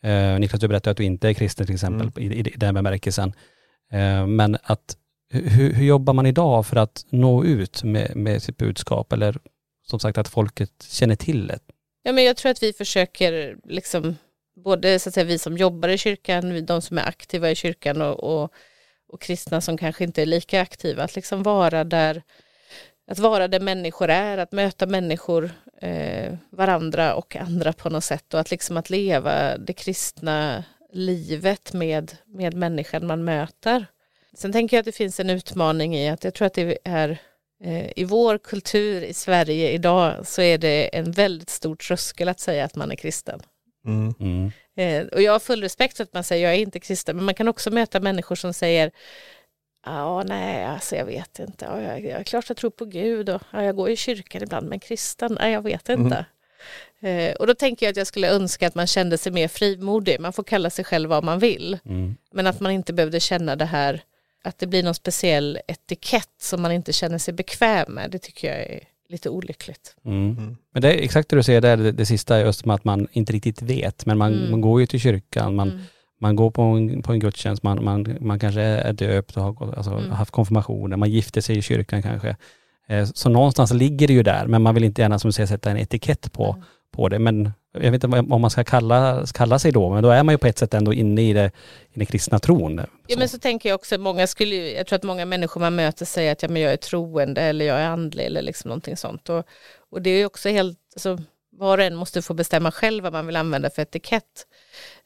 [0.02, 2.32] Eh, Niklas du berättade att du inte är kristen till exempel mm.
[2.32, 3.32] i, i, i den bemärkelsen.
[3.92, 4.96] Eh, men att
[5.32, 9.38] hur, hur, jobbar man idag för att nå ut med, med sitt budskap eller
[9.90, 11.58] som sagt att folket känner till det?
[12.02, 14.16] Ja men jag tror att vi försöker liksom
[14.64, 18.02] både så att säga vi som jobbar i kyrkan, de som är aktiva i kyrkan
[18.02, 18.52] och, och,
[19.08, 22.22] och kristna som kanske inte är lika aktiva, att liksom vara där
[23.10, 25.50] att vara där människor är, att möta människor
[25.80, 31.72] eh, varandra och andra på något sätt och att liksom att leva det kristna livet
[31.72, 33.86] med, med människan man möter.
[34.34, 37.18] Sen tänker jag att det finns en utmaning i att jag tror att det är
[37.96, 42.64] i vår kultur i Sverige idag så är det en väldigt stor tröskel att säga
[42.64, 43.40] att man är kristen.
[43.86, 44.14] Mm.
[44.20, 44.52] Mm.
[44.76, 47.24] Eh, och jag har full respekt för att man säger jag är inte kristen men
[47.24, 48.90] man kan också möta människor som säger
[49.86, 51.64] Ja, nej, alltså jag vet inte.
[51.64, 54.68] Ja, jag, jag, klart jag tror på Gud och ja, jag går i kyrkan ibland,
[54.68, 56.24] men kristen, nej, jag vet inte.
[57.00, 57.30] Mm.
[57.30, 60.20] Eh, och då tänker jag att jag skulle önska att man kände sig mer frimodig.
[60.20, 61.78] Man får kalla sig själv vad man vill.
[61.84, 62.16] Mm.
[62.32, 64.02] Men att man inte behövde känna det här,
[64.44, 68.10] att det blir någon speciell etikett som man inte känner sig bekväm med.
[68.10, 69.96] Det tycker jag är lite olyckligt.
[70.04, 70.36] Mm.
[70.38, 70.56] mm.
[70.72, 73.08] Men det är exakt det du säger där, det, det sista, just som att man
[73.12, 74.06] inte riktigt vet.
[74.06, 74.50] Men man, mm.
[74.50, 75.80] man går ju till kyrkan, man mm
[76.20, 79.74] man går på en, på en gudstjänst, man, man, man kanske är döpt och har
[79.76, 80.10] alltså, mm.
[80.10, 82.36] haft konfirmationer, man gifter sig i kyrkan kanske.
[82.88, 85.46] Eh, så någonstans ligger det ju där, men man vill inte gärna som du säger
[85.46, 86.64] sätta en etikett på, mm.
[86.90, 87.18] På det.
[87.18, 90.34] Men jag vet inte om man ska kalla, kalla sig då, men då är man
[90.34, 91.50] ju på ett sätt ändå inne i, det,
[91.92, 92.80] i den kristna tron.
[93.06, 96.04] Ja men så tänker jag också, många skulle, jag tror att många människor man möter
[96.04, 99.28] säger att ja, men jag är troende eller jag är andlig eller liksom någonting sånt.
[99.28, 99.46] Och,
[99.90, 101.18] och det är också helt, alltså,
[101.50, 104.46] var och en måste få bestämma själv vad man vill använda för etikett.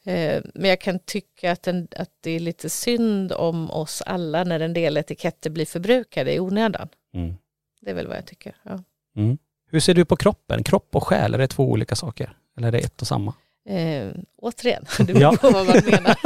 [0.03, 4.43] Eh, men jag kan tycka att, en, att det är lite synd om oss alla
[4.43, 6.89] när en del etiketter blir förbrukade i onödan.
[7.13, 7.35] Mm.
[7.81, 8.55] Det är väl vad jag tycker.
[8.63, 8.83] Ja.
[9.15, 9.37] Mm.
[9.75, 10.63] Hur ser du på kroppen?
[10.63, 12.37] Kropp och själ, är det två olika saker?
[12.57, 13.33] Eller är det ett och samma?
[13.69, 15.37] Eh, återigen, det beror ja.
[15.41, 16.17] på vad man menar.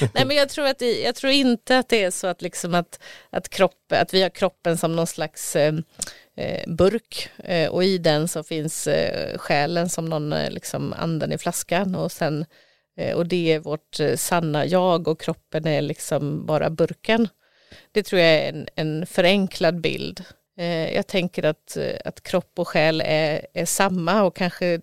[0.14, 2.74] Nej men jag tror, att det, jag tror inte att det är så att, liksom
[2.74, 5.74] att, att, kropp, att vi har kroppen som någon slags eh,
[6.36, 11.32] eh, burk eh, och i den så finns eh, själen som någon eh, liksom anden
[11.32, 12.44] i flaskan och sen
[12.96, 17.28] eh, och det är vårt sanna jag och kroppen är liksom bara burken.
[17.92, 20.24] Det tror jag är en, en förenklad bild.
[20.94, 24.80] Jag tänker att, att kropp och själ är, är samma och kanske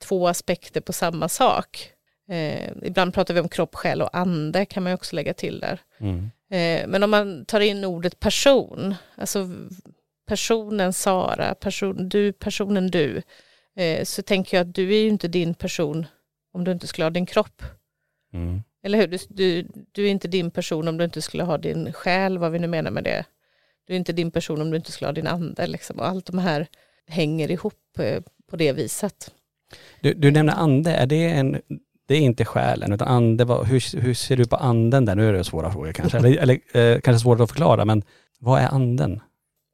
[0.00, 1.92] två aspekter på samma sak.
[2.30, 5.80] Eh, ibland pratar vi om kropp, själ och ande kan man också lägga till där.
[5.98, 6.30] Mm.
[6.50, 9.48] Eh, men om man tar in ordet person, alltså
[10.26, 13.22] personen Sara, person, du, personen du,
[13.76, 16.06] eh, så tänker jag att du är ju inte din person
[16.52, 17.62] om du inte skulle ha din kropp.
[18.32, 18.62] Mm.
[18.82, 19.06] Eller hur?
[19.06, 22.52] Du, du, du, är inte din person om du inte skulle ha din själ, vad
[22.52, 23.24] vi nu menar med det.
[23.90, 25.66] Du är inte din person om du inte skulle ha din ande.
[25.66, 25.98] Liksom.
[25.98, 26.66] Och allt de här
[27.06, 29.30] hänger ihop eh, på det viset.
[30.00, 31.60] Du, du nämner ande, är det en
[32.08, 35.14] det är inte själen utan ande, hur, hur ser du på anden där?
[35.14, 38.02] Nu är det svåra frågor kanske, eller, eller eh, kanske svårt att förklara, men
[38.38, 39.20] vad är anden?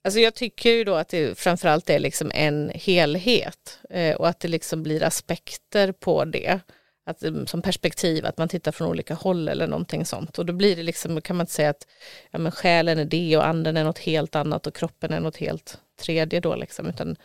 [0.05, 4.40] Alltså jag tycker ju då att det framförallt är liksom en helhet eh, och att
[4.40, 6.61] det liksom blir aspekter på det.
[7.06, 10.38] Att, mm, som perspektiv, att man tittar från olika håll eller någonting sånt.
[10.38, 11.86] Och då blir det liksom, kan man inte säga att
[12.30, 15.36] ja, men själen är det och anden är något helt annat och kroppen är något
[15.36, 16.86] helt tredje då liksom.
[16.86, 17.16] Utan,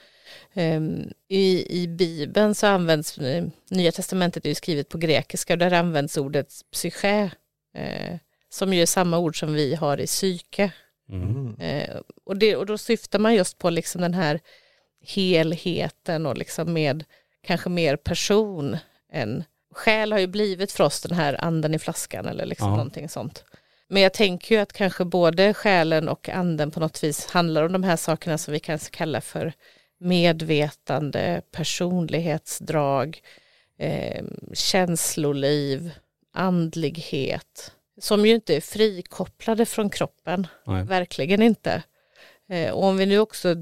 [0.54, 5.60] um, i, I Bibeln så används, uh, Nya Testamentet är ju skrivet på grekiska och
[5.60, 7.24] där används ordet psyché.
[7.78, 8.18] Uh,
[8.54, 10.72] som ju är samma ord som vi har i psyke.
[11.10, 11.56] Mm.
[11.60, 14.40] Eh, och, det, och då syftar man just på liksom den här
[15.06, 17.04] helheten och liksom med
[17.44, 18.78] kanske mer person
[19.12, 22.76] än själ har ju blivit för oss den här anden i flaskan eller liksom ja.
[22.76, 23.44] någonting sånt.
[23.88, 27.72] Men jag tänker ju att kanske både själen och anden på något vis handlar om
[27.72, 29.54] de här sakerna som vi kanske kallar för
[30.00, 33.22] medvetande, personlighetsdrag,
[33.78, 35.92] eh, känsloliv,
[36.34, 40.84] andlighet, som ju inte är frikopplade från kroppen, Nej.
[40.84, 41.84] verkligen inte.
[42.50, 43.56] Eh, och om vi nu också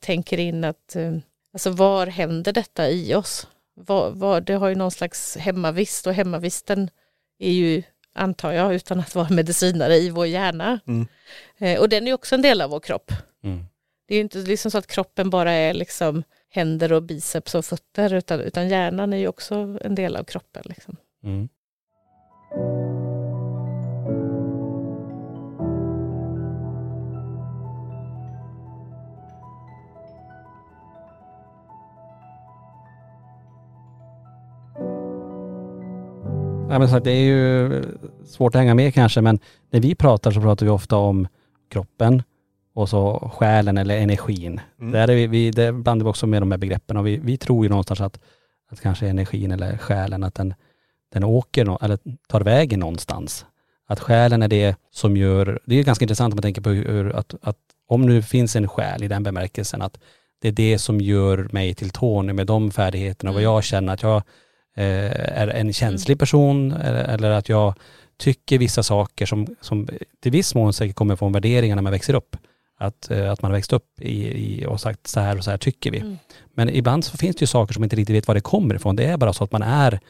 [0.00, 1.16] tänker in att, eh,
[1.52, 3.46] alltså var händer detta i oss?
[3.86, 6.90] Var, var, det har ju någon slags hemmavist och hemmavisten
[7.38, 7.82] är ju,
[8.14, 10.80] antar jag, utan att vara medicinare, i vår hjärna.
[10.86, 11.06] Mm.
[11.58, 13.12] Eh, och den är också en del av vår kropp.
[13.44, 13.64] Mm.
[14.08, 17.64] Det är ju inte liksom så att kroppen bara är liksom händer och biceps och
[17.64, 20.62] fötter, utan, utan hjärnan är ju också en del av kroppen.
[20.66, 20.96] Liksom.
[21.24, 21.48] Mm.
[36.70, 37.82] Ja, men så det är ju
[38.26, 39.38] svårt att hänga med kanske, men
[39.70, 41.28] när vi pratar så pratar vi ofta om
[41.70, 42.22] kroppen
[42.74, 44.60] och så själen eller energin.
[44.80, 44.92] Mm.
[44.92, 47.36] Där, är vi, vi, där blandar vi också med de här begreppen och vi, vi
[47.36, 48.20] tror ju någonstans att,
[48.70, 50.54] att kanske energin eller själen, att den,
[51.12, 53.46] den åker, eller tar vägen någonstans.
[53.86, 57.16] Att själen är det som gör, det är ganska intressant om man tänker på hur,
[57.16, 59.98] att, att om nu finns en själ i den bemärkelsen, att
[60.40, 63.34] det är det som gör mig till Tony med de färdigheterna, mm.
[63.34, 64.22] vad jag känner att jag
[64.74, 66.18] är en känslig mm.
[66.18, 67.74] person eller, eller, att jag
[68.16, 69.88] tycker vissa saker som, som
[70.22, 72.36] till viss mån säkert kommer från värderingar när man växer upp.
[72.78, 75.50] Att, eh, att man har växt upp i, i, och sagt så här och så
[75.50, 75.98] här tycker vi.
[75.98, 76.18] Mm.
[76.54, 78.96] Men ibland så finns det ju saker som inte riktigt vet var det kommer ifrån.
[78.96, 80.00] Det är bara så att man är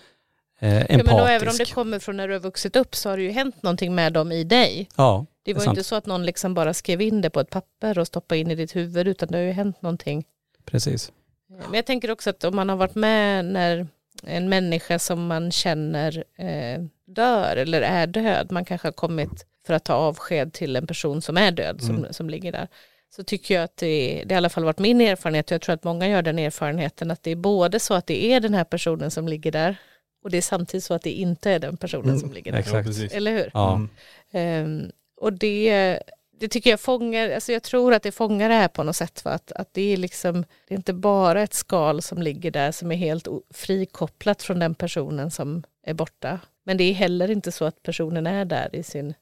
[0.61, 1.13] eh, empatisk.
[1.13, 3.23] Ja, men även om det kommer från när du har vuxit upp så har det
[3.23, 4.89] ju hänt någonting med dem i dig.
[4.97, 7.51] Ja, det var ju inte så att någon liksom bara skrev in det på ett
[7.51, 10.25] papper och stoppade in i ditt huvud utan det har ju hänt någonting.
[10.65, 11.13] Precis.
[11.49, 13.87] Men jag tänker också att om man har varit med när
[14.23, 19.75] en människa som man känner eh, dör eller är död, man kanske har kommit för
[19.75, 22.13] att ta avsked till en person som är död som, mm.
[22.13, 22.69] som ligger där.
[23.17, 25.61] Så tycker jag att det, det har i alla fall varit min erfarenhet och jag
[25.61, 28.55] tror att många gör den erfarenheten att det är både så att det är den
[28.55, 29.77] här personen som ligger där
[30.23, 32.21] och det är samtidigt så att det inte är den personen mm.
[32.21, 32.59] som ligger där.
[32.59, 33.13] Exakt.
[33.13, 33.51] Eller hur?
[33.55, 33.87] Ja.
[34.33, 34.65] Mm.
[34.65, 35.99] Um, och det,
[36.41, 39.21] det tycker jag fångar, alltså jag tror att det fångar det här på något sätt.
[39.21, 42.73] För att, att det är liksom, det är inte bara ett skal som ligger där
[42.73, 46.41] som är helt frikopplat från den personen som är borta.
[46.65, 49.15] Men det är heller inte så att personen är där i sin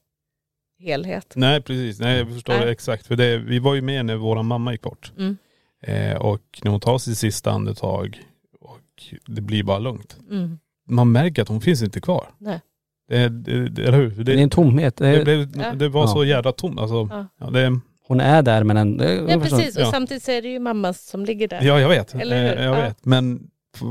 [0.78, 1.33] helhet.
[1.37, 2.70] Nej precis, nej jag förstår Nej.
[2.70, 3.07] exakt.
[3.07, 5.12] För det, vi var ju med när vår mamma gick bort.
[5.18, 5.37] Mm.
[5.81, 8.22] Eh, och när hon tar sitt sista andetag
[8.61, 10.16] och det blir bara lugnt.
[10.31, 10.59] Mm.
[10.88, 12.31] Man märker att hon finns inte kvar.
[12.38, 12.61] Nej.
[13.08, 14.10] Det, det, eller hur?
[14.10, 14.96] Det, det är en tomhet.
[14.96, 15.72] Det, det, ja.
[15.72, 16.80] det var så jävla tomt.
[16.80, 17.26] Alltså, ja.
[17.40, 17.50] ja.
[17.50, 20.92] det, hon är där men en, Ja precis och samtidigt så är det ju mamma
[20.92, 21.62] som ligger där.
[21.62, 22.14] Ja jag vet.
[22.14, 22.64] Eller hur?
[22.64, 23.04] Jag vet.
[23.04, 23.50] Men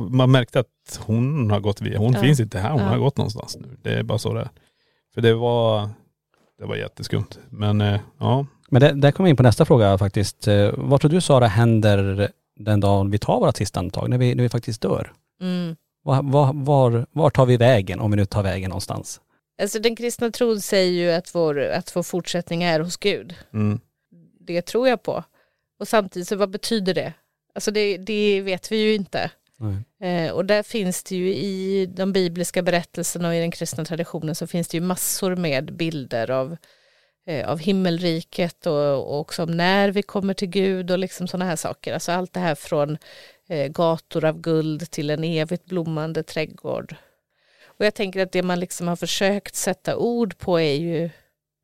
[0.09, 1.99] man märkte att hon har gått via.
[1.99, 3.77] Hon finns inte här, hon har gått någonstans nu.
[3.81, 4.49] Det är bara så det är.
[5.13, 5.89] För det var,
[6.59, 7.39] det var jätteskumt.
[7.49, 8.45] Men eh, ja.
[8.69, 10.47] Men det, där kommer vi in på nästa fråga faktiskt.
[10.47, 14.35] Eh, vad tror du Sara händer den dagen vi tar vårt sista andetag, när vi,
[14.35, 15.11] när vi faktiskt dör?
[15.41, 15.75] Mm.
[16.07, 19.21] Var, var, var, var tar vi vägen om vi nu tar vägen någonstans?
[19.61, 23.35] Alltså den kristna tron säger ju att vår, att vår fortsättning är hos Gud.
[23.53, 23.79] Mm.
[24.39, 25.23] Det tror jag på.
[25.79, 27.13] Och samtidigt så vad betyder det?
[27.55, 29.31] Alltså det, det vet vi ju inte.
[30.01, 34.35] Eh, och där finns det ju i de bibliska berättelserna och i den kristna traditionen
[34.35, 36.57] så finns det ju massor med bilder av,
[37.27, 41.45] eh, av himmelriket och, och också om när vi kommer till Gud och liksom sådana
[41.45, 41.93] här saker.
[41.93, 42.97] Alltså allt det här från
[43.69, 46.95] gator av guld till en evigt blommande trädgård.
[47.65, 51.09] Och jag tänker att det man liksom har försökt sätta ord på är ju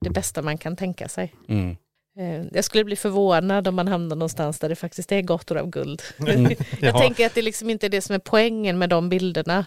[0.01, 1.33] det bästa man kan tänka sig.
[1.49, 1.75] Mm.
[2.17, 5.69] Eh, jag skulle bli förvånad om man hamnar någonstans där det faktiskt är gator av
[5.69, 6.01] guld.
[6.27, 6.55] Mm.
[6.81, 9.65] jag tänker att det liksom inte är det som är poängen med de bilderna.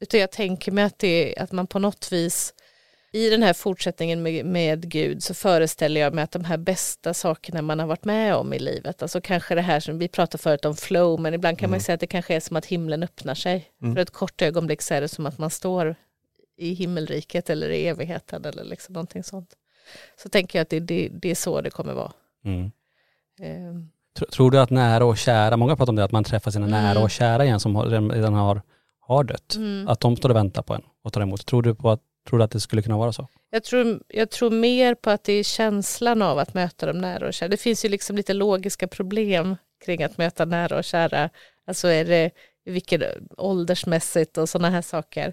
[0.00, 2.54] Utan jag tänker mig att, det, att man på något vis
[3.12, 7.14] i den här fortsättningen med, med Gud så föreställer jag mig att de här bästa
[7.14, 10.42] sakerna man har varit med om i livet, alltså kanske det här som vi pratade
[10.42, 11.70] förut om flow, men ibland kan mm.
[11.70, 13.70] man säga att det kanske är som att himlen öppnar sig.
[13.82, 13.94] Mm.
[13.94, 15.96] För ett kort ögonblick så är det som att man står
[16.56, 19.54] i himmelriket eller i evigheten eller liksom någonting sånt.
[20.22, 22.12] Så tänker jag att det, det, det är så det kommer vara.
[22.44, 22.70] Mm.
[23.40, 23.90] Um.
[24.32, 26.82] Tror du att nära och kära, många pratar om det, att man träffar sina mm.
[26.82, 28.62] nära och kära igen som redan har,
[29.00, 29.88] har dött, mm.
[29.88, 31.46] att de står och väntar på en och tar emot.
[31.46, 33.28] Tror du på att Tror du att det skulle kunna vara så?
[33.50, 37.26] Jag tror, jag tror mer på att det är känslan av att möta de nära
[37.26, 37.48] och kära.
[37.48, 41.30] Det finns ju liksom lite logiska problem kring att möta nära och kära.
[41.66, 42.30] Alltså är det
[42.64, 43.02] vilken
[43.36, 45.32] åldersmässigt och sådana här saker.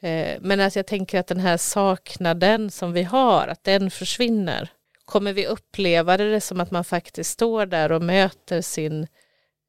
[0.00, 4.68] Eh, men att jag tänker att den här saknaden som vi har, att den försvinner.
[5.04, 9.06] Kommer vi uppleva det som att man faktiskt står där och möter sin,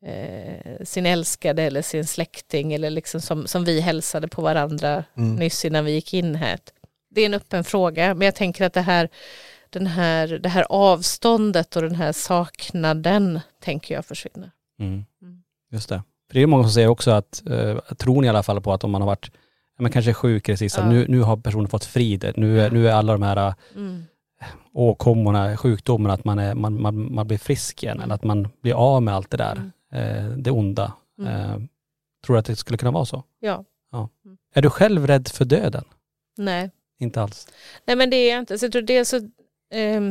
[0.05, 5.35] eh, sin älskade eller sin släkting eller liksom som, som vi hälsade på varandra mm.
[5.35, 6.59] nyss innan vi gick in här.
[7.09, 9.09] Det är en öppen fråga, men jag tänker att det här,
[9.69, 14.51] den här, det här avståndet och den här saknaden tänker jag försvinner.
[14.79, 15.05] Mm.
[15.21, 15.41] mm.
[15.71, 16.03] Just det.
[16.27, 18.83] För det är många som säger också att, eh, tron i alla fall på att
[18.83, 19.31] om man har varit
[19.77, 20.87] men kanske sjuk i det sista, ja.
[20.87, 24.03] nu, nu har personen fått frid, nu, är, nu är alla de här mm.
[24.73, 28.03] åkommorna, sjukdomarna, att man, är, man, man, man blir frisk igen, mm.
[28.03, 29.71] eller att man blir av med allt det där, mm.
[29.91, 30.93] Eh, det onda.
[31.19, 31.33] Mm.
[31.33, 31.57] Eh,
[32.25, 33.23] tror du att det skulle kunna vara så?
[33.39, 33.65] Ja.
[33.91, 34.09] ja.
[34.25, 34.37] Mm.
[34.53, 35.85] Är du själv rädd för döden?
[36.37, 36.71] Nej.
[36.99, 37.47] Inte alls?
[37.85, 38.57] Nej men det är jag inte.
[38.57, 39.17] Så jag tror det så,
[39.71, 40.01] eh,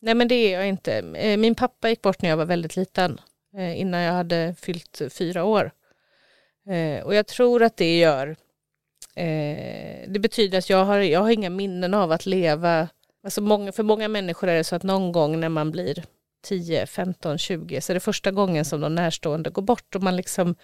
[0.00, 0.98] nej men det är jag inte.
[0.98, 3.20] Eh, min pappa gick bort när jag var väldigt liten,
[3.56, 5.70] eh, innan jag hade fyllt fyra år.
[7.04, 8.36] Och jag tror att det gör
[10.06, 12.88] det betyder att jag har, jag har inga minnen av att leva,
[13.24, 16.04] alltså många, för många människor är det så att någon gång när man blir
[16.42, 20.16] 10, 15, 20 så är det första gången som de närstående går bort och man
[20.16, 20.54] liksom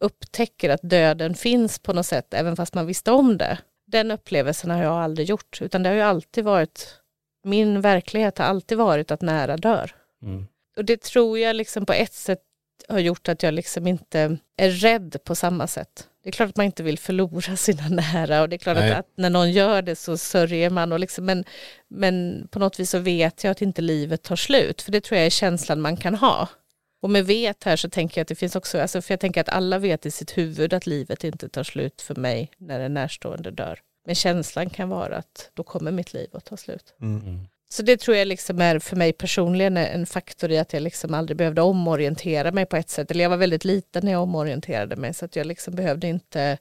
[0.00, 3.58] upptäcker att döden finns på något sätt även fast man visste om det.
[3.86, 7.00] Den upplevelsen har jag aldrig gjort utan det har ju alltid varit,
[7.44, 9.94] min verklighet har alltid varit att nära dör.
[10.22, 10.46] Mm.
[10.76, 12.42] Och det tror jag liksom på ett sätt
[12.88, 16.08] har gjort att jag liksom inte är rädd på samma sätt.
[16.22, 18.92] Det är klart att man inte vill förlora sina nära och det är klart att,
[18.92, 20.92] att, när någon gör det så sörjer man.
[20.92, 21.44] Och liksom, men,
[21.88, 25.16] men på något vis så vet jag att inte livet tar slut, för det tror
[25.16, 26.48] jag är känslan man kan ha.
[27.02, 29.40] Och med vet här så tänker jag att det finns också, alltså för jag tänker
[29.40, 32.94] att alla vet i sitt huvud att livet inte tar slut för mig när en
[32.94, 33.80] närstående dör.
[34.06, 36.94] Men känslan kan vara att då kommer mitt liv att ta slut.
[37.00, 37.46] Mm.
[37.68, 41.14] Så det tror jag liksom är för mig personligen en faktor i att jag liksom
[41.14, 43.10] aldrig behövde omorientera mig på ett sätt.
[43.10, 46.58] Eller jag var väldigt liten när jag omorienterade mig så att jag liksom behövde inte,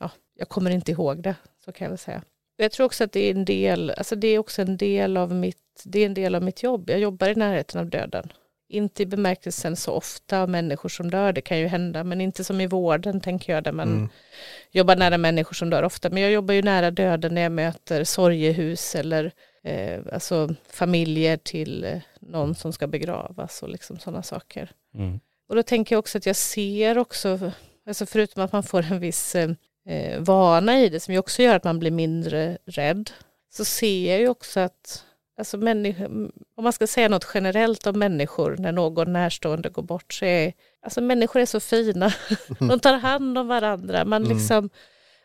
[0.00, 2.22] ja, jag kommer inte ihåg det, så kan jag väl säga.
[2.56, 5.34] Jag tror också att det är en del, alltså det är också en del av
[5.34, 6.90] mitt, det är en del av mitt jobb.
[6.90, 8.32] Jag jobbar i närheten av döden.
[8.68, 12.44] Inte i bemärkelsen så ofta av människor som dör, det kan ju hända, men inte
[12.44, 14.08] som i vården tänker jag, där man mm.
[14.70, 16.10] jobbar nära människor som dör ofta.
[16.10, 19.32] Men jag jobbar ju nära döden när jag möter sorgehus eller
[19.64, 24.70] eh, alltså familjer till eh, någon som ska begravas och liksom sådana saker.
[24.94, 25.20] Mm.
[25.48, 27.52] Och då tänker jag också att jag ser också,
[27.86, 29.50] alltså förutom att man får en viss eh,
[29.86, 33.10] eh, vana i det som ju också gör att man blir mindre rädd,
[33.50, 35.04] så ser jag ju också att
[35.38, 35.56] alltså
[36.56, 40.52] om man ska säga något generellt om människor när någon närstående går bort så är
[40.82, 42.12] alltså människor är så fina.
[42.58, 44.04] De tar hand om varandra.
[44.04, 44.36] Man, mm.
[44.36, 44.70] liksom,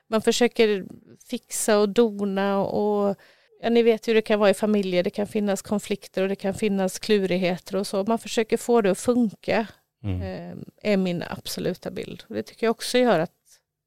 [0.09, 0.85] man försöker
[1.29, 3.15] fixa och dona och
[3.61, 5.03] ja, ni vet ju hur det kan vara i familjer.
[5.03, 8.03] Det kan finnas konflikter och det kan finnas klurigheter och så.
[8.03, 9.67] Man försöker få det att funka.
[10.03, 10.21] Mm.
[10.21, 10.57] Eh,
[10.91, 12.23] är min absoluta bild.
[12.29, 13.31] Och det tycker jag också gör att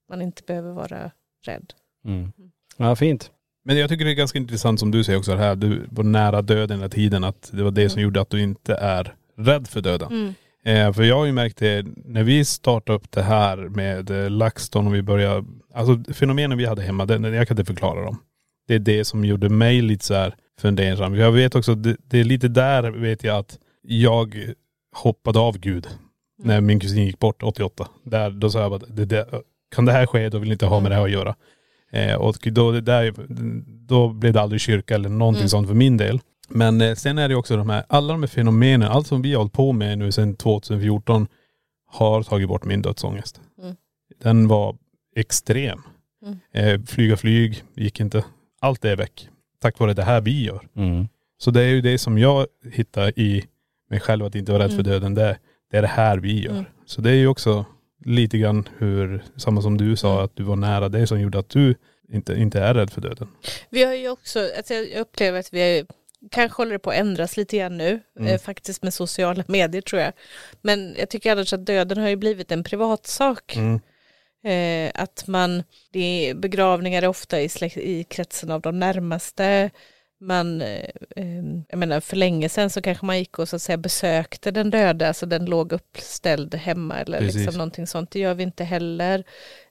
[0.08, 1.10] man inte behöver vara
[1.46, 1.72] rädd.
[2.04, 2.32] Mm.
[2.76, 3.30] Ja, fint.
[3.64, 6.04] Men jag tycker det är ganska intressant som du säger också det här, du var
[6.04, 8.04] nära döden hela tiden, att det var det som mm.
[8.04, 10.08] gjorde att du inte är rädd för döden.
[10.12, 10.34] Mm.
[10.64, 14.30] Eh, för jag har ju märkt det, när vi startade upp det här med eh,
[14.30, 18.18] LaxTon och vi började, alltså fenomenen vi hade hemma, det, jag kan inte förklara dem.
[18.68, 21.14] Det är det som gjorde mig lite så här fundersam.
[21.14, 24.54] Jag vet också, det, det är lite där vet jag att jag
[24.96, 25.86] hoppade av Gud.
[25.86, 25.96] Mm.
[26.48, 27.88] När min kusin gick bort 88.
[28.02, 29.26] Där, då sa jag bara, det, det,
[29.74, 31.34] kan det här ske, då vill jag inte ha med det här att göra.
[31.92, 33.14] Eh, och då, det där,
[33.86, 35.48] då blev det aldrig kyrka eller någonting mm.
[35.48, 36.20] sånt för min del.
[36.48, 39.32] Men eh, sen är det också de här, alla de här fenomenen, allt som vi
[39.32, 41.26] har hållit på med nu sedan 2014
[41.86, 43.40] har tagit bort min dödsångest.
[43.62, 43.76] Mm.
[44.22, 44.76] Den var
[45.16, 45.80] extrem.
[46.26, 46.38] Mm.
[46.52, 48.24] Eh, flyga flyg gick inte.
[48.60, 49.28] Allt är väck.
[49.58, 50.68] Tack vare det här vi gör.
[50.76, 51.08] Mm.
[51.38, 53.44] Så det är ju det som jag hittar i
[53.90, 54.92] mig själv att inte vara rädd för mm.
[54.92, 55.14] döden.
[55.14, 55.38] Det,
[55.70, 56.52] det är det här vi gör.
[56.52, 56.64] Mm.
[56.86, 57.64] Så det är ju också
[58.04, 60.24] lite grann hur, samma som du sa, mm.
[60.24, 61.74] att du var nära det som gjorde att du
[62.12, 63.28] inte, inte är rädd för döden.
[63.70, 65.84] Vi har ju också, alltså jag upplever att vi
[66.30, 68.32] kanske håller det på att ändras lite grann nu, mm.
[68.32, 70.12] eh, faktiskt med sociala medier tror jag.
[70.62, 73.56] Men jag tycker annars att döden har ju blivit en privatsak.
[73.56, 73.80] Mm.
[74.44, 79.70] Eh, att man, det är begravningar är ofta i, släkt, i kretsen av de närmaste,
[80.20, 83.62] man, eh, eh, jag menar för länge sedan så kanske man gick och så att
[83.62, 88.10] säga besökte den döda, alltså den låg uppställd hemma eller liksom någonting sånt.
[88.10, 89.24] Det gör vi inte heller.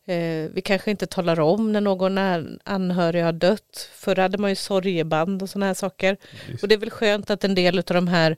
[0.08, 2.18] Eh, vi kanske inte talar om när någon
[2.64, 3.90] anhörig har dött.
[3.94, 6.16] Förr hade man ju sorgeband och sådana här saker.
[6.16, 6.64] Precis.
[6.64, 8.38] Och det är väl skönt att en del av de här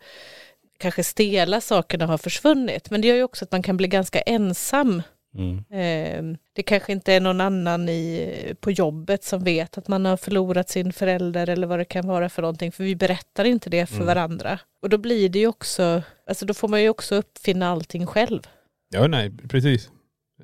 [0.77, 2.89] kanske stela sakerna har försvunnit.
[2.89, 5.01] Men det gör ju också att man kan bli ganska ensam
[5.37, 5.63] Mm.
[5.71, 10.17] Ehm, det kanske inte är någon annan i, på jobbet som vet att man har
[10.17, 13.85] förlorat sin förälder eller vad det kan vara för någonting, för vi berättar inte det
[13.85, 14.07] för mm.
[14.07, 14.59] varandra.
[14.81, 18.41] Och då blir det ju också, alltså då får man ju också uppfinna allting själv.
[18.89, 19.89] Ja, nej, precis.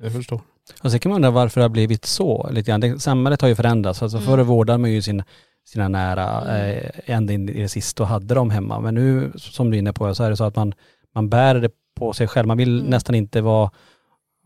[0.00, 0.40] Jag förstår.
[0.82, 2.80] Och sen kan man undra varför det har blivit så lite grann.
[2.80, 4.02] Det, samhället har ju förändrats.
[4.02, 4.26] Alltså mm.
[4.26, 5.22] förr vårdade man ju sin,
[5.64, 6.78] sina nära mm.
[6.78, 8.80] eh, ända in i det sista och hade dem hemma.
[8.80, 10.74] Men nu, som du är inne på, så är det så att man,
[11.14, 12.46] man bär det på sig själv.
[12.48, 12.90] Man vill mm.
[12.90, 13.70] nästan inte vara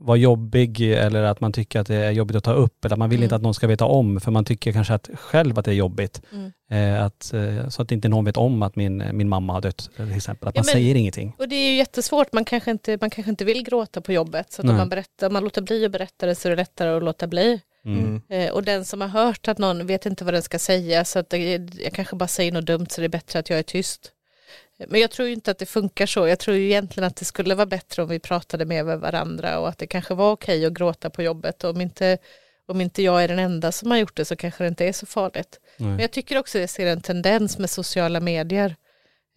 [0.02, 2.98] vara jobbig eller att man tycker att det är jobbigt att ta upp eller att
[2.98, 3.24] man vill mm.
[3.24, 5.74] inte att någon ska veta om för man tycker kanske att själv att det är
[5.74, 6.22] jobbigt.
[6.32, 6.52] Mm.
[6.70, 9.90] Eh, att, eh, så att inte någon vet om att min, min mamma har dött
[9.96, 10.48] till exempel.
[10.48, 11.34] Att ja, man men, säger ingenting.
[11.38, 14.52] Och det är ju jättesvårt, man kanske inte, man kanske inte vill gråta på jobbet
[14.52, 16.96] så att om man, berättar, man låter bli att berätta det så är det lättare
[16.96, 17.60] att låta bli.
[17.84, 18.22] Mm.
[18.28, 21.18] Eh, och den som har hört att någon vet inte vad den ska säga så
[21.18, 23.62] att det, jag kanske bara säger något dumt så det är bättre att jag är
[23.62, 24.12] tyst.
[24.88, 26.26] Men jag tror inte att det funkar så.
[26.26, 29.68] Jag tror egentligen att det skulle vara bättre om vi pratade mer med varandra och
[29.68, 31.64] att det kanske var okej att gråta på jobbet.
[31.64, 32.18] Om inte,
[32.66, 34.92] om inte jag är den enda som har gjort det så kanske det inte är
[34.92, 35.60] så farligt.
[35.76, 35.88] Nej.
[35.88, 38.76] Men jag tycker också att jag ser en tendens med sociala medier.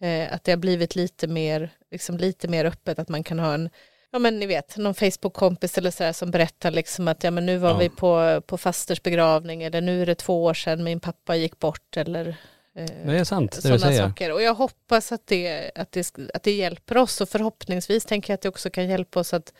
[0.02, 3.54] Eh, att det har blivit lite mer, liksom lite mer öppet, att man kan ha
[3.54, 3.70] en
[4.10, 7.56] Ja men ni vet, någon Facebook-kompis eller sådär som berättar liksom att ja men nu
[7.58, 7.76] var ja.
[7.76, 11.58] vi på, på fasters begravning eller nu är det två år sedan min pappa gick
[11.58, 12.36] bort eller
[12.84, 14.08] det är sant det du säger.
[14.08, 14.32] Saker.
[14.32, 18.34] Och jag hoppas att det, att, det, att det hjälper oss och förhoppningsvis tänker jag
[18.34, 19.52] att det också kan hjälpa oss att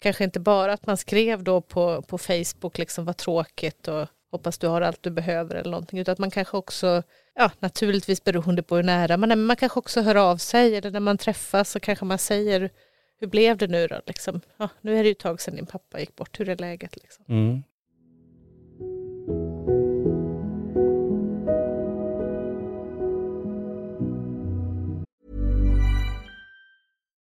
[0.00, 4.58] kanske inte bara att man skrev då på, på Facebook liksom vad tråkigt och hoppas
[4.58, 7.02] du har allt du behöver eller någonting utan att man kanske också,
[7.34, 10.76] ja naturligtvis beroende på hur nära man är, men man kanske också hör av sig
[10.76, 12.70] eller när man träffas så kanske man säger
[13.20, 14.00] hur blev det nu då?
[14.06, 16.56] Liksom, ja, nu är det ju ett tag sedan din pappa gick bort, hur är
[16.56, 16.96] läget?
[16.96, 17.24] Liksom?
[17.28, 17.62] Mm.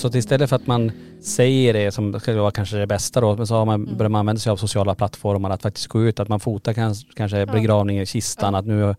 [0.00, 0.92] Så att istället för att man
[1.22, 4.18] säger det som ska vara kanske det bästa då, men så har man, börjar man
[4.18, 8.00] använda sig av sociala plattformar, att faktiskt gå ut, att man fotar kanske, kanske begravning
[8.00, 8.90] i kistan, att nu,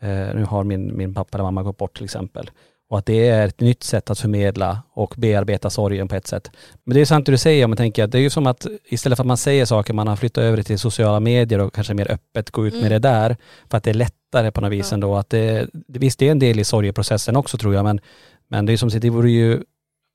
[0.00, 2.50] eh, nu har min, min pappa eller mamma gått bort till exempel.
[2.90, 6.50] Och att det är ett nytt sätt att förmedla och bearbeta sorgen på ett sätt.
[6.84, 8.46] Men det är sant det du säger, om man tänker att det är ju som
[8.46, 11.58] att istället för att man säger saker, man har flyttat över det till sociala medier
[11.58, 13.36] och kanske mer öppet gå ut med det där,
[13.70, 15.16] för att det är lättare på något vis ändå.
[15.16, 18.00] Att det, visst, det är en del i sorgeprocessen också tror jag, men,
[18.48, 19.62] men det är som sagt, det vore ju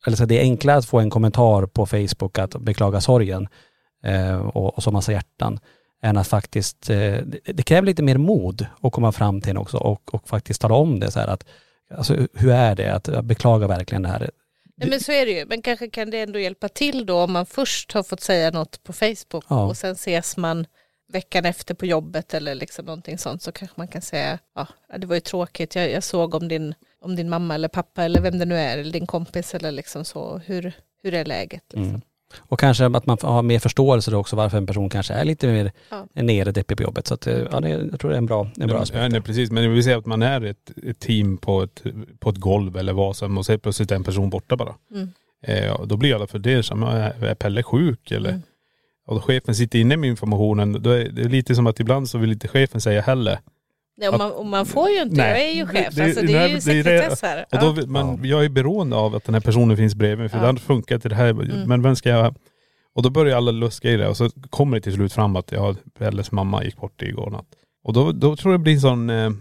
[0.05, 3.47] eller så det är enklare att få en kommentar på Facebook att beklaga sorgen
[4.03, 5.59] eh, och, och så massa hjärtan
[6.03, 9.57] än att faktiskt, eh, det, det kräver lite mer mod att komma fram till en
[9.57, 11.45] också och, och faktiskt tala om det så här att,
[11.95, 14.29] alltså hur är det att beklaga verkligen det här.
[14.75, 17.31] Nej men så är det ju, men kanske kan det ändå hjälpa till då om
[17.31, 19.65] man först har fått säga något på Facebook Ja.
[19.65, 20.65] och sen ses man
[21.13, 25.07] veckan efter på jobbet eller liksom någonting sånt så kanske man kan säga, ja det
[25.07, 28.39] var ju tråkigt, jag, jag såg om din, om din mamma eller pappa eller vem
[28.39, 30.73] det nu är, eller din kompis eller liksom så, hur,
[31.03, 31.63] hur är läget?
[31.69, 31.83] Liksom.
[31.89, 32.01] Mm.
[32.39, 35.47] Och kanske att man har mer förståelse då också varför en person kanske är lite
[35.47, 36.07] mer Ja.
[36.13, 37.07] nere deppig på jobbet.
[37.07, 39.11] Så att, eh, ja, det, jag tror det är en bra, en bra Ja, aspekt.
[39.11, 41.83] nej, precis, men vi säger att man är ett, ett team på ett,
[42.19, 44.75] på ett golv eller vad som och så är plötsligt en person borta bara.
[44.91, 45.09] Mm.
[45.41, 48.29] Eh, och då blir alla fundersamma, är är Pelle sjuk eller?
[48.29, 48.41] Mm.
[49.05, 52.17] Och då chefen sitter inne med informationen, då är det lite som att ibland så
[52.17, 53.39] vill inte chefen säga heller.
[53.97, 56.05] Nej, och, man, och man får ju inte, Nej, jag är ju chef, det- det-
[56.05, 57.45] alltså, det ju det är det- sekretess här.
[57.51, 60.45] Och då, man, jag är beroende av att den här personen finns bredvid mig för
[60.45, 60.51] Ja.
[60.51, 61.33] det funkar inte det här.
[61.67, 62.35] Men vem ska jag...
[62.95, 65.51] Och då börjar alla luska i det och så kommer det till slut fram att
[65.51, 67.45] ja, Pelles mamma gick bort igår natt.
[67.83, 69.31] Och då, då tror jag det blir en sån eh,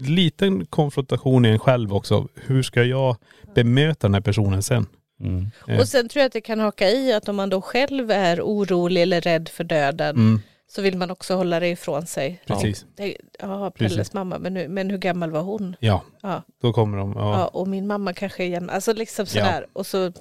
[0.00, 2.28] liten konfrontation i en själv också.
[2.46, 3.16] Hur ska jag
[3.54, 4.86] bemöta den här personen sen?
[5.20, 5.46] Mm.
[5.80, 8.40] Och sen tror jag att det kan haka i att om man då själv är
[8.40, 10.40] orolig eller rädd för döden Mm,
[10.72, 12.42] så vill man också hålla det ifrån sig.
[12.46, 12.86] precis.
[12.96, 14.12] Det, ja, Pelles Precis.
[14.14, 15.76] mamma, men, nu, men hur gammal var hon?
[15.80, 17.38] Ja, Ja, då kommer de, ja.
[17.38, 19.66] ja, och min mamma kanske jämn, alltså liksom sådär.
[19.72, 20.12] Och så,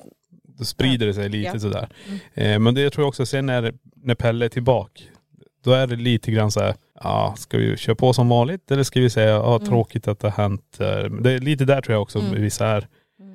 [0.57, 1.59] då sprider det sig lite Ja.
[1.59, 1.89] sådär.
[2.07, 2.19] Mm.
[2.53, 3.73] Eh, men det jag tror jag också sen när,
[4.03, 5.01] när Pelle är tillbaka,
[5.63, 8.83] då är det lite grann så här, ja ska vi köra på som vanligt eller
[8.83, 9.67] ska vi säga, ja Mm.
[9.67, 10.77] tråkigt att det har hänt.
[10.79, 12.41] Eh, Det är lite där tror jag också Mm.
[12.41, 12.87] vissa är.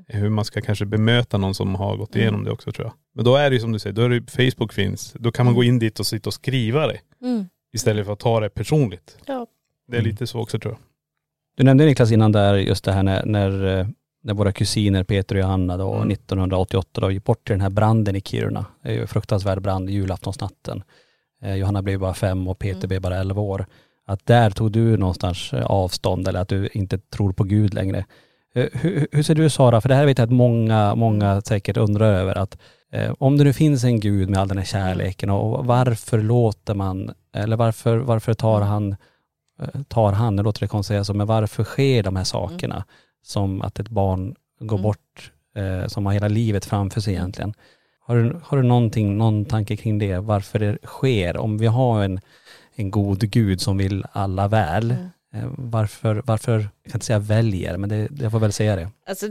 [0.09, 0.22] Mm.
[0.22, 2.22] Hur man ska kanske bemöta någon som har gått Mm.
[2.22, 2.94] igenom det också tror jag.
[3.14, 5.12] Men då är det ju som du säger, då är det Facebook finns.
[5.18, 5.57] Då kan man Mm.
[5.57, 6.98] gå in dit och sitta och skriva det.
[7.22, 9.16] mm, Istället för att ta det personligt.
[9.26, 9.46] ja.
[9.88, 10.11] Det är Mm.
[10.11, 10.80] lite så också tror jag.
[11.57, 13.86] Du nämnde Niklas innan där just det här när, när, eh,
[14.22, 16.09] när våra kusiner Peter och Johanna då Mm.
[16.11, 18.64] 1988 då gick bort i den här branden i Kiruna.
[18.82, 20.82] Det är ju en fruktansvärd brand julaftonsnatten.
[21.42, 22.88] Eh, Johanna blev bara fem och Peter Mm.
[22.88, 23.66] blev bara elva år.
[24.07, 28.05] Att där tog du någonstans eh, avstånd eller att du inte tror på Gud längre.
[28.55, 31.76] Eh, Hur, hur ser du Sara, för det här vet jag att många, många säkert
[31.76, 32.59] undrar över att
[32.92, 36.74] eh, om det nu finns en Gud med all den här kärleken och varför låter
[36.74, 38.96] man, eller varför, varför tar han
[39.61, 42.84] eh, tar han, det låter det konstigt säga så, men varför sker de här sakerna?
[43.22, 44.82] Som att ett barn går Mm.
[44.82, 47.55] bort, eh, som har hela livet framför sig egentligen.
[48.07, 51.36] Har du, har du någonting, någon tanke kring det, varför det sker?
[51.36, 52.20] Om vi har en,
[52.74, 55.07] en god gud som vill alla väl, Mm.
[55.35, 58.91] Eh, varför, varför, jag kan inte säga väljer, men det, jag får väl säga det.
[59.07, 59.26] Alltså,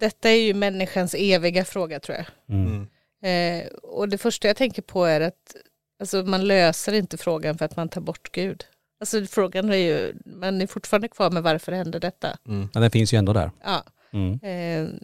[0.00, 2.26] detta är ju människans eviga fråga tror jag.
[2.48, 2.86] Mm.
[3.22, 5.56] Eh, och det första jag tänker på är att
[6.00, 8.64] alltså, man löser inte frågan för att man tar bort Gud.
[9.00, 12.38] Alltså frågan är ju, man är fortfarande kvar med varför hände detta?
[12.48, 12.68] Mm.
[12.72, 13.50] Men den finns ju ändå där.
[13.64, 13.84] Ja.
[14.12, 14.40] Mm.
[14.42, 14.94] Eh,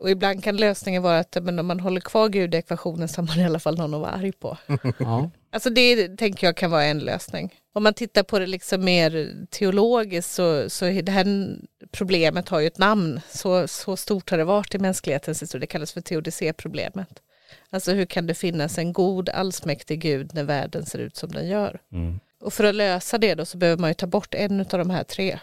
[0.00, 3.20] och ibland kan lösningen vara att men om man håller kvar Gud i ekvationen så
[3.20, 4.58] har man i alla fall någon att vara arg på.
[4.98, 5.30] Ja.
[5.50, 7.54] Alltså det tänker jag kan vara en lösning.
[7.72, 11.56] Om man tittar på det liksom mer teologiskt så, så det här
[11.92, 13.20] problemet har ju ett namn.
[13.30, 15.60] Så, så stort har det varit i mänsklighetens historia.
[15.60, 17.22] Det kallas för teodicéproblemet.
[17.70, 21.48] Alltså hur kan det finnas en god allsmäktig gud när världen ser ut som den
[21.48, 21.80] gör?
[21.92, 22.20] Mm.
[22.40, 24.90] och för att lösa det då så behöver man ju ta bort en av de
[24.90, 25.38] här tre.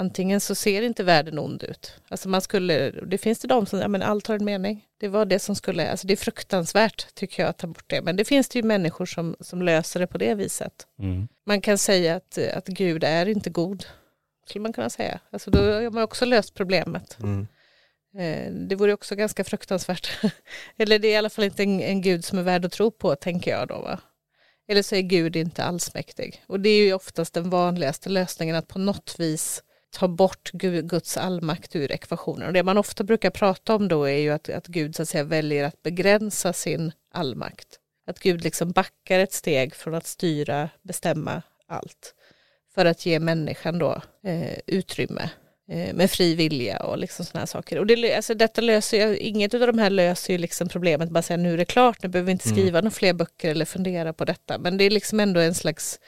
[0.00, 1.94] Antingen så ser inte världen ond ut.
[2.08, 4.86] Alltså man skulle, det finns det de som, ja men allt har en mening.
[5.00, 8.02] Det var det som skulle, alltså det är fruktansvärt tycker jag att ta bort det.
[8.02, 10.86] Men det finns det ju människor som, som löser det på det viset.
[10.98, 11.28] Mm.
[11.46, 13.84] Man kan säga att, att Gud är inte god.
[14.46, 15.20] Skulle man kunna säga.
[15.30, 17.18] Alltså då har man också löst problemet.
[17.22, 17.46] Mm.
[18.18, 20.10] Eh, det vore också ganska fruktansvärt.
[20.76, 22.90] Eller det är i alla fall inte en, en gud som är värd att tro
[22.90, 23.80] på, tänker jag då.
[23.80, 24.00] Va?
[24.68, 26.44] Eller så är Gud inte allsmäktig.
[26.46, 31.16] Och det är ju oftast den vanligaste lösningen, att på något vis ta bort Guds
[31.16, 32.46] allmakt ur ekvationen.
[32.46, 35.08] Och det man ofta brukar prata om då är ju att, att Gud så att
[35.08, 37.78] säga väljer att begränsa sin allmakt.
[38.06, 42.14] Att Gud liksom backar ett steg från att styra, bestämma allt.
[42.74, 45.30] För att ge människan då eh, utrymme
[45.72, 47.78] Eh, med fri vilja och liksom sådana saker.
[47.78, 51.22] Och det, alltså detta löser ju, inget av de här löser ju liksom problemet, bara
[51.22, 52.56] säga nu är det klart, nu behöver vi inte mm.
[52.56, 52.84] skriva mm.
[52.84, 54.58] några fler böcker eller fundera på detta.
[54.58, 56.00] Men det är liksom ändå en slags,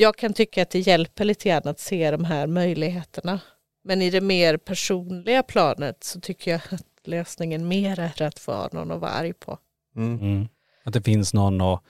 [0.00, 3.40] jag kan tycka att det hjälper lite grann att se de här möjligheterna.
[3.84, 8.68] Men i det mer personliga planet så tycker jag att lösningen mer är att få
[8.72, 9.58] någon att vara arg på.
[9.96, 10.20] Mm.
[10.20, 10.48] Mm.
[10.84, 11.82] Att det finns någon att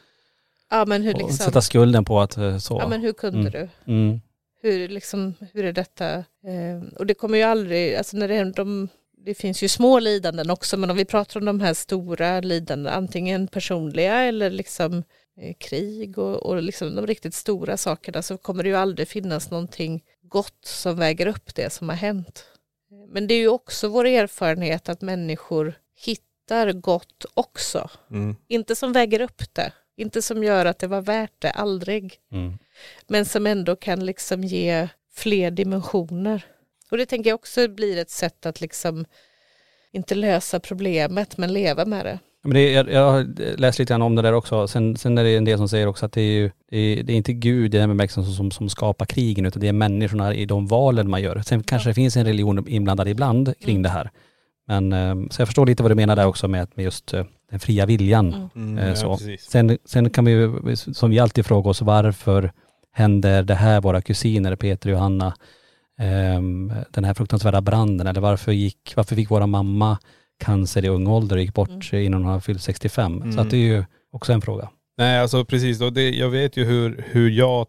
[0.70, 2.78] ja, men hur liksom, sätta skulden på att eh, så.
[2.78, 3.52] Ja men hur kunde mm.
[3.52, 3.92] du?
[3.92, 4.20] Mm.
[4.62, 6.14] Hur, liksom, hur är detta?
[6.14, 8.88] Eh, och det kommer ju aldrig, alltså när det, är de,
[9.24, 12.96] det finns ju små lidanden också, men om vi pratar om de här stora lidandena,
[12.96, 15.02] antingen personliga eller liksom eh,
[15.58, 20.04] krig och, och liksom de riktigt stora sakerna, så kommer det ju aldrig finnas någonting
[20.22, 22.46] gott som väger upp det som har hänt.
[23.08, 25.74] Men det är ju också vår erfarenhet att människor
[26.04, 27.90] hittar gott också.
[28.10, 28.36] Mm.
[28.48, 32.20] Inte som väger upp det, inte som gör att det var värt det, aldrig.
[32.32, 32.58] Mm.
[33.06, 36.46] Men som ändå kan liksom ge fler dimensioner.
[36.90, 39.04] Och det tänker jag också blir ett sätt att liksom
[39.92, 42.18] inte lösa problemet men leva med det.
[42.44, 43.26] Men det, jag, jag har
[43.58, 44.68] läst lite grann om det där också.
[44.68, 47.02] Sen, sen är det en del som säger också att det är ju, det är,
[47.02, 49.72] det är inte Gud i den bemärkelsen som, som, som skapar krigen utan det är
[49.72, 51.42] människorna i de valen man gör.
[51.46, 53.82] Sen kanske det finns en religion inblandad ibland kring mm.
[53.82, 54.10] det här.
[54.66, 57.24] Men eh, så jag förstår lite vad du menar där också med, med just eh,
[57.50, 58.34] den fria viljan.
[58.34, 58.48] Mm.
[58.54, 59.18] Mm, eh, så.
[59.20, 62.52] Ja, sen, sen kan vi ju, som vi alltid frågar oss, varför
[62.92, 65.34] händer det här våra kusiner, Peter och Johanna,
[65.98, 69.98] ehm, den här fruktansvärda branden, eller varför, gick, varför fick våra mamma
[70.44, 72.04] cancer i ung ålder och gick bort mm.
[72.04, 73.32] innan hon hade fyllt 65?
[73.32, 74.70] Så att det är ju också en fråga.
[74.98, 77.66] Nej alltså precis, och det, jag vet ju hur, hur jag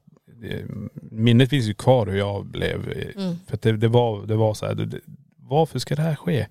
[1.11, 2.91] minnet finns ju kvar hur jag blev.
[3.15, 3.35] Mm.
[3.47, 4.99] För det, det, var, det var så här, det,
[5.37, 6.47] varför ska det här ske?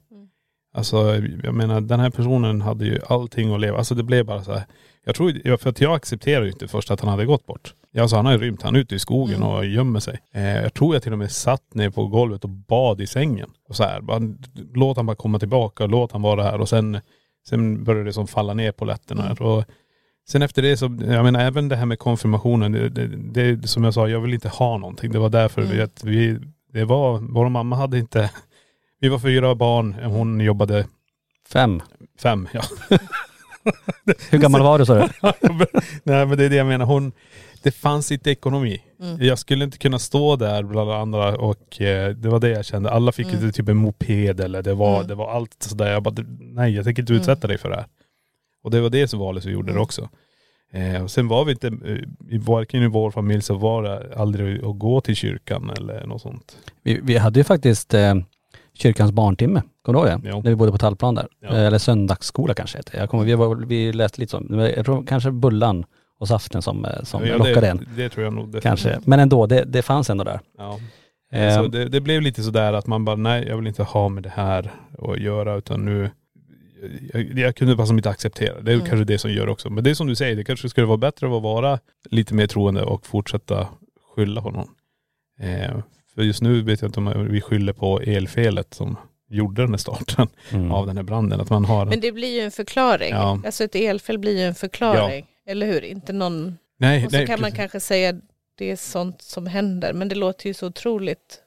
[0.75, 0.97] Alltså
[1.43, 3.79] jag menar den här personen hade ju allting att leva.
[3.79, 4.65] Alltså det blev bara så här.
[5.05, 7.75] Jag tror, för att jag accepterade inte först att han hade gått bort.
[7.97, 9.49] Jag sa han har ju rymt, han är ute i skogen mm.
[9.49, 10.19] och gömmer sig.
[10.33, 13.51] Eh, jag tror jag till och med satt ner på golvet och bad i sängen.
[13.69, 14.21] Och så här, bara,
[14.75, 16.61] låt han bara komma tillbaka, låt han vara här.
[16.61, 17.01] Och sen,
[17.49, 19.27] sen började det som falla ner på lätterna.
[19.27, 19.37] Mm.
[19.37, 19.65] Och
[20.29, 23.85] sen efter det så, jag menar även det här med konfirmationen, det, det, det som
[23.85, 25.13] jag sa, jag vill inte ha någonting.
[25.13, 25.77] Det var därför mm.
[25.77, 26.39] vi, att vi,
[26.73, 28.31] det var, vår mamma hade inte
[29.01, 30.87] vi var fyra barn, hon jobbade
[31.49, 31.83] Fem.
[32.23, 32.63] fem, ja.
[34.31, 35.09] Hur gammal var du sa du?
[36.03, 37.13] Nej men det är det jag menar, hon,
[37.65, 38.83] det fanns inte ekonomi.
[39.01, 39.27] Mm.
[39.27, 42.91] Jag skulle inte kunna stå där bland andra och eh, det var det jag kände.
[42.91, 43.53] Alla fick mm.
[43.53, 45.09] typ en moped eller det var, mm.
[45.09, 45.93] det var allt sådär.
[45.93, 47.21] Jag bara, nej jag tänker inte mm.
[47.21, 47.87] utsätta dig för det här.
[48.63, 49.83] Och det var det som valet som gjorde det mm.
[49.83, 50.09] också.
[50.73, 54.65] Eh, och sen var vi inte, eh, varken i vår familj så var det aldrig
[54.65, 56.57] att gå till kyrkan eller något sånt.
[56.83, 58.15] Vi, vi hade ju faktiskt eh,
[58.75, 59.63] kyrkans barntimme.
[59.83, 60.29] Kommer du ihåg det?
[60.29, 60.43] Jo.
[60.43, 61.29] När vi bodde på Tallplan där.
[61.41, 61.49] Ja.
[61.49, 65.31] Eller söndagsskola kanske heter Jag kommer, vi, var, vi läste lite som, jag tror kanske
[65.31, 65.85] Bullan
[66.25, 67.89] och saften som, eh, som ja, lockade en.
[67.97, 68.63] Det tror jag nog.
[68.63, 68.99] Kanske.
[69.05, 70.41] Men ändå, det, det fanns ändå där.
[70.59, 70.79] Ja.
[71.33, 71.55] Eh.
[71.55, 74.23] Så det, det, blev lite sådär att man bara, nej jag vill inte ha med
[74.23, 76.11] det här att göra utan nu
[77.13, 78.61] jag, jag kunde bara som inte acceptera.
[78.61, 78.87] Det är mm.
[78.87, 79.71] kanske det som gör också.
[79.71, 81.79] Men det är som du säger, det kanske skulle vara bättre att vara
[82.11, 83.69] lite mer troende och fortsätta
[84.15, 84.69] skylla på någon.
[85.41, 85.79] Eh,
[86.15, 88.97] för just nu vet jag inte om vi skyller på elfelet som
[89.29, 90.73] gjorde den här starten mm.
[90.73, 91.41] av den här branden.
[91.41, 91.87] Att man har...
[91.87, 93.11] Men det blir ju en förklaring.
[93.11, 93.41] Ja.
[93.47, 95.27] Alltså ett elfel blir ju en förklaring.
[95.29, 95.34] Ja.
[95.47, 95.85] Eller hur?
[95.85, 96.59] Inte någon...
[96.79, 97.43] Nej, och så nej, kan precis.
[97.43, 98.21] man kanske säga
[98.55, 99.93] det är sånt som händer.
[99.93, 101.45] Men det låter ju så otroligt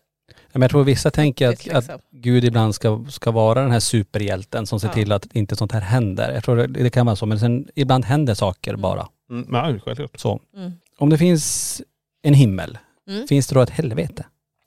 [0.53, 1.95] men jag tror vissa tänker att, liksom.
[1.95, 4.93] att Gud ibland ska, ska vara den här superhjälten som ser ja.
[4.93, 6.33] till att inte sånt här händer.
[6.33, 8.81] Jag tror det, det kan vara så, men sen ibland händer saker mm.
[8.81, 9.07] bara.
[9.29, 10.19] Mm, ja, självklart.
[10.19, 10.39] Så.
[10.55, 10.71] Mm.
[10.97, 11.81] Om det finns
[12.21, 12.77] en himmel,
[13.09, 13.27] mm.
[13.27, 14.25] finns det då ett helvete?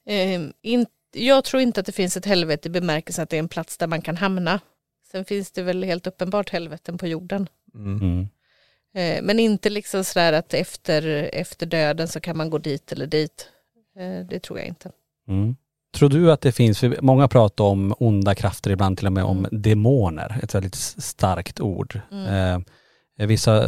[0.09, 3.39] Eh, in, jag tror inte att det finns ett helvete i bemärkelsen att det är
[3.39, 4.61] en plats där man kan hamna.
[5.11, 7.49] Sen finns det väl helt uppenbart helveten på jorden.
[8.95, 9.07] Mm.
[9.07, 9.19] mm.
[9.19, 13.07] Eh, men inte liksom sådär att efter, efter döden så kan man gå dit eller
[13.07, 13.49] dit.
[13.99, 14.91] Eh, det tror jag inte.
[15.29, 15.57] Mm.
[15.95, 19.25] Tror du att det finns, för många pratar om onda krafter, ibland till och med
[19.25, 19.63] om mm.
[19.63, 22.01] demoner, ett väldigt starkt ord.
[22.13, 22.65] Mm.
[23.19, 23.65] Eh, vissa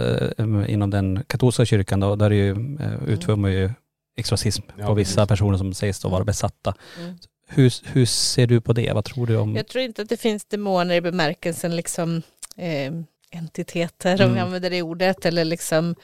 [0.66, 3.70] inom den katolska kyrkan då, där är ju, utför man ju
[4.16, 6.74] exorcism ja, på vissa personer som sägs då vara besatta.
[6.98, 7.18] Mm.
[7.48, 8.92] Hur, hur ser du på det?
[8.92, 9.56] Vad tror du om?
[9.56, 12.22] Jag tror inte att det finns demoner i bemärkelsen liksom
[12.56, 12.92] eh,
[13.32, 14.28] entiteter, mm.
[14.28, 15.94] om vi använder det ordet, eller liksom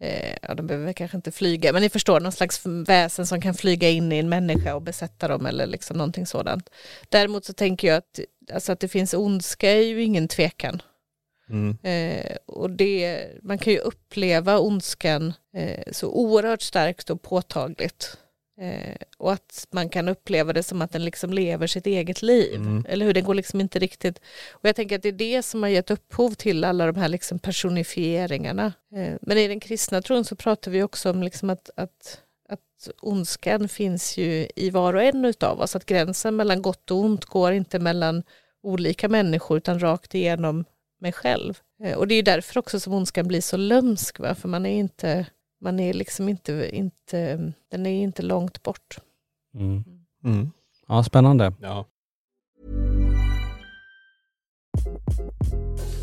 [0.00, 3.54] eh, ja de behöver kanske inte flyga, men ni förstår någon slags väsen som kan
[3.54, 6.70] flyga in i en människa och besätta dem eller liksom någonting sådant.
[7.08, 8.20] Däremot så tänker jag att,
[8.52, 10.82] alltså att det finns ondska är ju ingen tvekan.
[11.50, 11.78] Mm.
[11.82, 18.16] Eh, och det, man kan ju uppleva ondskan eh, så oerhört starkt och påtagligt.
[18.60, 22.54] Eh, och att man kan uppleva det som att den liksom lever sitt eget liv.
[22.54, 22.84] Mm.
[22.88, 24.18] Eller hur, den går liksom inte riktigt...
[24.50, 27.08] Och jag tänker att det är det som har gett upphov till alla de här
[27.08, 28.72] liksom personifieringarna.
[28.94, 32.88] Eh, men i den kristna tron så pratar vi också om liksom att, att, att
[33.02, 35.76] ondskan finns ju i var och en utav oss.
[35.76, 38.22] Att gränsen mellan gott och ont går inte mellan
[38.62, 40.64] olika människor utan rakt igenom
[41.00, 41.58] mig själv.
[41.84, 44.34] Eh, och det är därför också som ondskan blir så lömsk, va?
[44.34, 45.26] för man är inte,
[45.60, 48.96] man är liksom inte, inte, den är inte långt bort.
[49.54, 49.84] Mm.
[50.24, 50.50] Mm.
[50.88, 51.52] Ja, spännande.
[51.60, 51.86] Ja.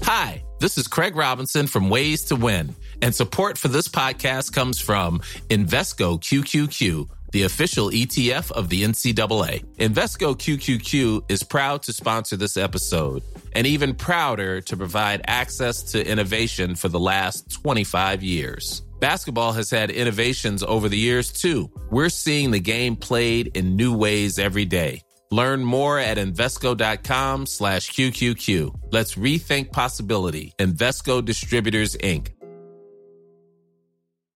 [0.02, 4.82] Hi, this is Craig Robinson from Ways to Win and support for this podcast comes
[4.82, 9.64] from Invesco QQQ the official ETF of the NCAA.
[9.78, 13.22] Invesco QQQ is proud to sponsor this episode
[13.54, 18.82] and even prouder to provide access to innovation for the last 25 years.
[19.00, 21.70] Basketball has had innovations over the years too.
[21.92, 25.02] We're seeing the game played in new ways every day.
[25.30, 28.94] Learn more at Invesco.com slash QQQ.
[28.94, 30.54] Let's rethink possibility.
[30.58, 32.30] Investco Distributors, Inc.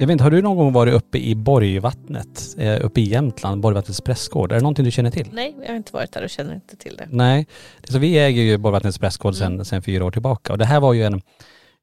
[0.00, 3.60] Jag vet inte, har du någon gång varit uppe i Borgvattnet, eh, uppe i Jämtland,
[3.60, 4.52] Borgvattnets prästgård?
[4.52, 5.28] Är det någonting du känner till?
[5.32, 7.06] Nej, jag har inte varit där och känner inte till det.
[7.10, 7.46] Nej,
[7.84, 9.64] så vi äger ju Borgvattnets prästgård sedan, mm.
[9.64, 11.20] sedan fyra år tillbaka och det här var ju en,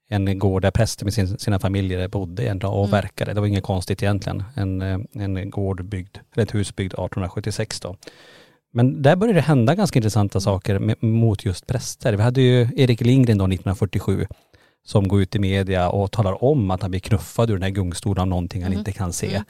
[0.10, 2.92] en gård där präster med sin, sina familjer bodde en dag och mm.
[2.92, 3.34] verkade.
[3.34, 4.44] Det var inget konstigt egentligen.
[4.56, 7.96] En, eh, en gård byggd, ett hus byggd 1876 då.
[8.72, 12.14] Men där började det hända ganska intressanta saker med, mot just präster.
[12.14, 14.28] Vi hade ju Erik Lindgren då 1947
[14.88, 17.70] som går ut i media och talar om att han blir knuffad ur den här
[17.70, 18.80] gungstolen av någonting han mm.
[18.80, 19.30] inte kan se.
[19.30, 19.44] Mm.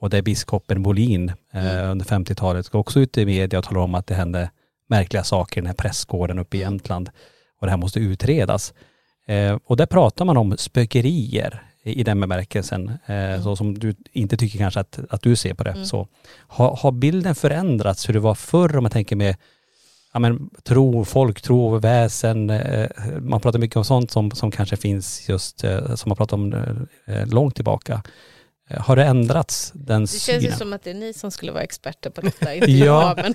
[0.00, 1.90] Och det är biskopen Bolin eh, mm.
[1.90, 4.50] under 50-talet går också ut i media och talar om att det hände
[4.88, 6.72] märkliga saker i den här prästgården uppe i mm.
[6.72, 7.10] Jämtland.
[7.60, 8.74] Och det här måste utredas.
[9.26, 13.42] Eh, och där pratar man om spökerier i den bemärkelsen, eh, mm.
[13.42, 15.70] så som du inte tycker kanske att, att du ser på det.
[15.70, 15.84] Mm.
[15.84, 16.08] Så,
[16.46, 19.36] har, har bilden förändrats hur det var förr om man tänker med
[20.12, 22.50] ja, men, tro, folktro, väsen.
[22.50, 22.88] Eh,
[23.20, 26.52] man pratar mycket om sånt som, som kanske finns just, eh, som man pratar om
[27.06, 28.02] eh, långt tillbaka.
[28.70, 31.52] Eh, har det ändrats den Det känns ju som att det är ni som skulle
[31.52, 33.14] vara experter på detta, inte ja.
[33.16, 33.34] jag.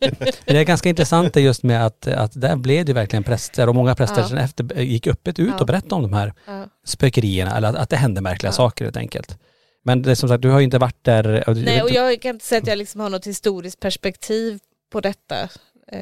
[0.00, 0.10] Men
[0.44, 3.94] det är ganska intressant just med att, att där blev det verkligen präster och många
[3.94, 4.38] präster ja.
[4.38, 5.60] efter gick öppet ut ja.
[5.60, 6.66] och berättade om de här ja.
[6.84, 8.52] spökerierna, eller att, att det hände märkliga ja.
[8.52, 9.38] saker helt enkelt.
[9.84, 11.44] Men det är som sagt, du har ju inte varit där.
[11.46, 14.58] Nej, och jag kan inte säga att jag liksom har något historiskt perspektiv
[14.92, 15.48] på detta.
[15.88, 16.00] Eh,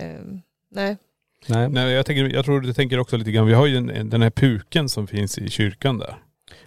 [0.71, 0.97] nej.
[1.47, 1.69] Nej.
[1.69, 4.23] Nej, jag, tänker, jag tror du tänker också lite grann, vi har ju en, den
[4.23, 6.17] här puken som finns i kyrkan där.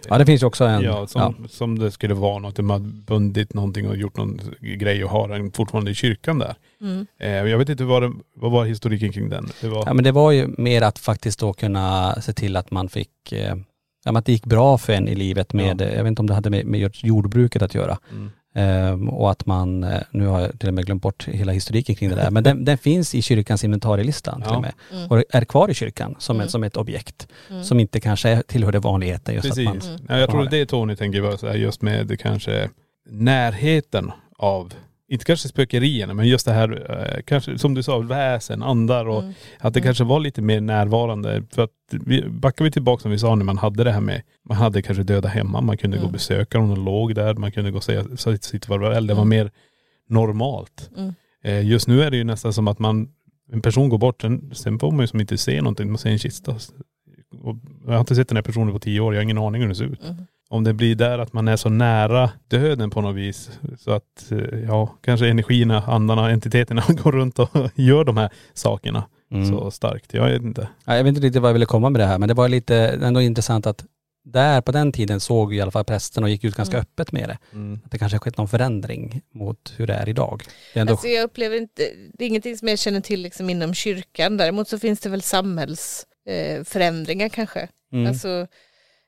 [0.08, 0.82] Ja det finns också en..
[0.82, 1.48] Ja, som, ja.
[1.48, 5.28] som det skulle vara något, de har bundit någonting och gjort någon grej och har
[5.28, 6.54] den fortfarande i kyrkan där.
[6.80, 7.06] Mm.
[7.18, 9.48] Eh, jag vet inte vad, det, vad var historiken kring den?
[9.60, 9.84] Det var...
[9.86, 13.32] Ja men det var ju mer att faktiskt då kunna se till att man fick,
[13.32, 13.56] eh,
[14.04, 15.84] ja, att det gick bra för en i livet med, ja.
[15.84, 17.98] jag vet inte om det hade med, med jordbruket att göra.
[18.10, 18.30] Mm.
[18.56, 21.94] Um, och att man, eh, nu har jag till och med glömt bort hela historiken
[21.94, 24.46] kring det där, men den, den finns i kyrkans inventarielista ja.
[24.46, 24.72] till och med.
[24.92, 25.10] Mm.
[25.10, 26.44] Och är kvar i kyrkan som, mm.
[26.44, 27.28] ett, som ett objekt.
[27.50, 27.64] Mm.
[27.64, 29.34] Som inte kanske tillhör det vanligheten.
[29.34, 29.68] Just Precis.
[29.68, 32.70] Att man, ja, jag tror det är Tony tänker på, just med kanske
[33.10, 34.72] närheten av
[35.08, 39.22] inte kanske spökerierna, men just det här, eh, kanske som du sa, väsen, andar och
[39.22, 39.34] Mm.
[39.58, 39.86] att det Mm.
[39.86, 41.42] kanske var lite mer närvarande.
[41.54, 44.22] För att vi, backar vi tillbaka som vi sa när man hade det här med,
[44.48, 46.12] man hade kanske döda hemma, man kunde gå och Mm.
[46.12, 49.06] besöka dem och låg där, man kunde gå och säga säga sitt farväl.
[49.06, 49.50] Det var mer
[50.08, 50.90] normalt.
[51.44, 53.08] Eh, just nu är det ju nästan som att man,
[53.52, 56.10] en person går bort, sen, sen får man ju som inte se någonting, man ser
[56.10, 56.54] en kista.
[57.42, 57.56] Och
[57.86, 59.68] jag har inte sett den här personen på tio år, jag har ingen aning hur
[59.68, 60.04] den ser ut.
[60.04, 60.16] Mm.
[60.48, 63.50] Om det blir där att man är så nära döden på något vis.
[63.78, 69.04] Så att, eh, ja, kanske energierna, andarna, entiteterna går runt och gör de här sakerna
[69.30, 69.48] Mm.
[69.48, 70.14] så starkt.
[70.14, 70.68] Jag vet inte.
[70.84, 72.48] Ja, Jag vet inte riktigt vad jag ville komma med det här men det var
[72.48, 73.84] lite ändå intressant att
[74.24, 76.82] där på den tiden såg i alla fall prästen och gick ut ganska Mm.
[76.82, 77.38] öppet med det.
[77.84, 80.42] Att det kanske har skett någon förändring mot hur det är idag.
[80.74, 81.82] Det är ändå, Alltså jag upplever inte,
[82.14, 84.36] det är ingenting som jag känner till liksom inom kyrkan.
[84.36, 87.68] Däremot så finns det väl samhällsförändringar eh, förändringar kanske.
[87.92, 88.06] mm.
[88.06, 88.46] Alltså,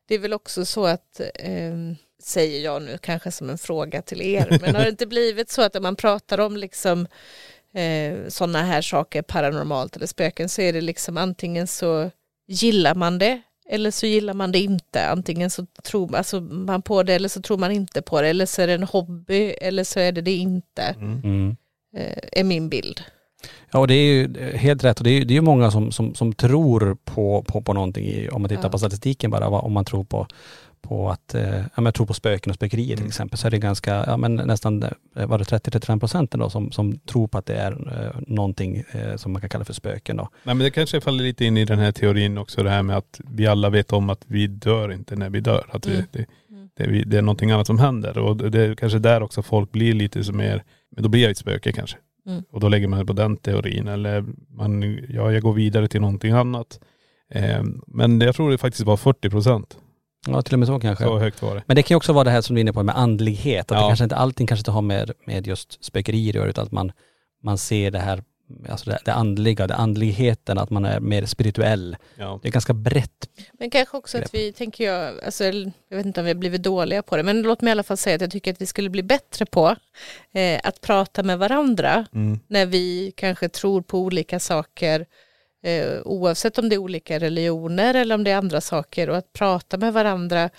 [0.08, 1.74] det är väl också så att, eh,
[2.22, 5.62] säger jag nu kanske som en fråga till er, men har det inte blivit så
[5.62, 7.06] att när man pratar om liksom
[7.74, 12.10] eh, sådana här saker, paranormalt eller spöken, så är det liksom antingen så
[12.46, 15.06] gillar man det eller så gillar man det inte.
[15.06, 18.28] Antingen så tror alltså, man på det eller så tror man inte på det.
[18.28, 20.82] Eller så är det en hobby eller så är det det inte.
[21.24, 21.56] mm.
[21.96, 23.02] Eh, är min bild.
[23.70, 25.92] Ja och det är ju helt rätt och det är ju det är många som,
[25.92, 28.68] som, som tror på, på, på någonting i, om man tittar Ja.
[28.70, 30.26] på statistiken bara, om man tror på,
[30.82, 33.06] på att, eh, ja men tror på spöken och spökerier till Mm.
[33.08, 34.82] exempel, så är det ganska, ja men nästan,
[35.16, 38.82] eh, var det 30-35 procent då som, som tror på att det är eh, någonting
[38.92, 40.28] eh, som man kan kalla för spöken då.
[40.42, 42.96] Nej men det kanske faller lite in i den här teorin också det här med
[42.96, 45.66] att vi alla vet om att vi dör inte när vi dör.
[45.72, 46.06] Att vi, Mm.
[46.12, 46.24] det,
[46.76, 49.42] det, är vi- det är någonting annat som händer och det är kanske där också
[49.42, 51.96] folk blir lite som mer, men då blir jag ett spöke kanske.
[52.28, 52.42] Mm.
[52.50, 56.00] Och då lägger man det på den teorin eller man, ja jag går vidare till
[56.00, 56.80] någonting annat.
[57.30, 59.78] Eh, men jag tror det faktiskt var 40 procent.
[60.26, 61.04] Ja till och med så kanske.
[61.04, 61.62] Så högt var det.
[61.66, 63.60] Men det kan ju också vara det här som du är inne på med andlighet,
[63.60, 63.88] att det Ja.
[63.88, 66.92] kanske inte allting kanske inte har med, med just spökerier att göra utan att man,
[67.42, 68.22] man ser det här,
[68.68, 71.96] alltså det, det andliga, det andligheten, att man är mer spirituell.
[72.16, 72.40] Ja.
[72.42, 73.28] Det är ganska brett.
[73.52, 76.62] Men kanske också att vi, tänker jag, alltså, jag vet inte om vi har blivit
[76.62, 78.66] dåliga på det, men låt mig i alla fall säga att jag tycker att vi
[78.66, 79.76] skulle bli bättre på
[80.32, 82.40] eh, att prata med varandra Mm.
[82.46, 85.06] när vi kanske tror på olika saker,
[85.62, 89.32] eh, oavsett om det är olika religioner eller om det är andra saker, och att
[89.32, 90.50] prata med varandra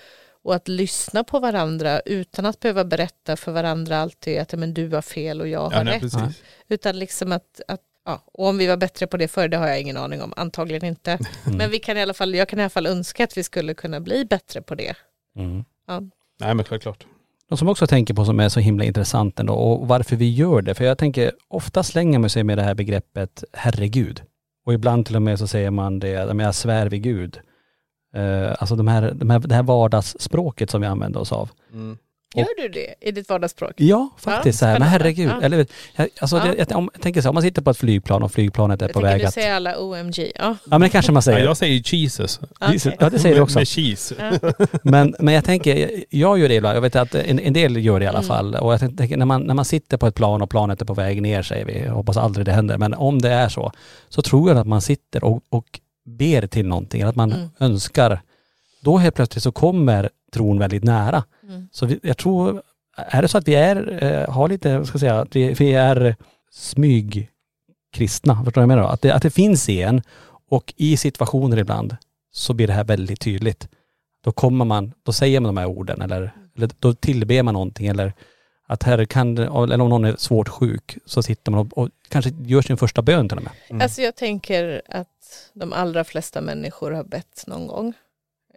[0.50, 4.90] och att lyssna på varandra utan att behöva berätta för varandra alltid att men, du
[4.90, 6.02] har fel och jag har Ja, nej, rätt.
[6.02, 6.44] precis.
[6.68, 9.68] Utan liksom att, att ja, och om vi var bättre på det förr, det har
[9.68, 11.12] jag ingen aning om, antagligen inte.
[11.46, 11.58] Mm.
[11.58, 13.74] Men vi kan i alla fall, jag kan i alla fall önska att vi skulle
[13.74, 14.96] kunna bli bättre på det.
[15.38, 15.64] Mm.
[16.40, 17.06] Nej men självklart.
[17.50, 20.62] Något som också tänker på som är så himla intressant ändå och varför vi gör
[20.62, 20.76] det.
[20.76, 24.22] För jag tänker, ofta slänger man sig med det här begreppet herregud.
[24.66, 27.40] Och ibland till och med så säger man det, ja, jag svär vid Gud.
[28.16, 31.50] Eh, alltså de här, de här, det här vardagsspråket som vi använder oss av.
[31.74, 31.98] Mm.
[32.36, 33.72] Och- Gör du det i ditt vardagsspråk?
[33.78, 34.60] Ja, faktiskt.
[34.60, 35.32] så här, men herregud.
[35.32, 35.42] Ja.
[35.42, 36.44] Eller, jag, alltså, Ja.
[36.44, 38.82] det, jag, om, jag tänker så här, om man sitter på ett flygplan och flygplanet
[38.82, 39.34] är Jag på väg du att...
[39.34, 40.20] säger alla OMG.
[40.20, 40.32] Ja.
[40.46, 41.46] Ja men det kanske man Ja, säger.
[41.46, 42.40] jag säger Jesus.
[42.60, 42.96] okej.
[43.00, 43.60] Ja det säger du Med- också.
[43.60, 44.16] Med cheese.
[44.20, 44.52] Ja.
[44.84, 48.00] Men, men jag tänker, jag gör det ibland, jag vet att en, en del gör
[48.00, 48.28] det i alla Mm.
[48.28, 48.56] fall.
[48.56, 50.94] Och jag tänker när man, när man sitter på ett plan och planet är på
[50.94, 53.72] väg ner säger vi, jag hoppas aldrig det händer, men om det är så,
[54.10, 55.80] så tror jag att man sitter och, och
[56.18, 57.50] ber till någonting, att man Mm.
[57.60, 58.22] önskar.
[58.82, 61.24] Då helt plötsligt så kommer tron väldigt nära.
[61.44, 61.68] Mm.
[61.72, 62.62] Så vi, jag tror,
[62.98, 65.74] är det så att vi är, eh, har lite, ska jag säga, att vi, vi
[65.74, 66.16] är
[66.52, 68.82] smygkristna, förstår du vad jag menar?
[68.84, 68.88] då?
[68.90, 70.02] Att det, att det finns en
[70.50, 71.96] och i situationer ibland
[72.32, 73.68] så blir det här väldigt tydligt.
[74.24, 77.88] Då kommer man, då säger man de här orden eller, eller då tillber man någonting
[77.88, 78.14] eller
[78.70, 82.32] att här kan, eller om någon är svårt sjuk så sitter man och, och kanske
[82.46, 83.54] gör sin första bön till och med.
[83.68, 83.82] Mm.
[83.82, 87.94] Alltså jag tänker att de allra flesta människor har bett någon gång.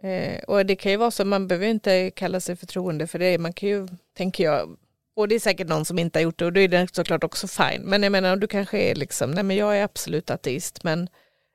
[0.01, 3.37] Eh, och det kan ju vara så, man behöver inte kalla sig förtroende för det.
[3.37, 3.87] Man kan ju,
[4.17, 4.77] tänker jag,
[5.15, 7.23] och det är säkert någon som inte har gjort det och då är det såklart
[7.23, 7.81] också fine.
[7.81, 11.09] Men jag menar, du kanske är liksom, nej men jag är absolut ateist, men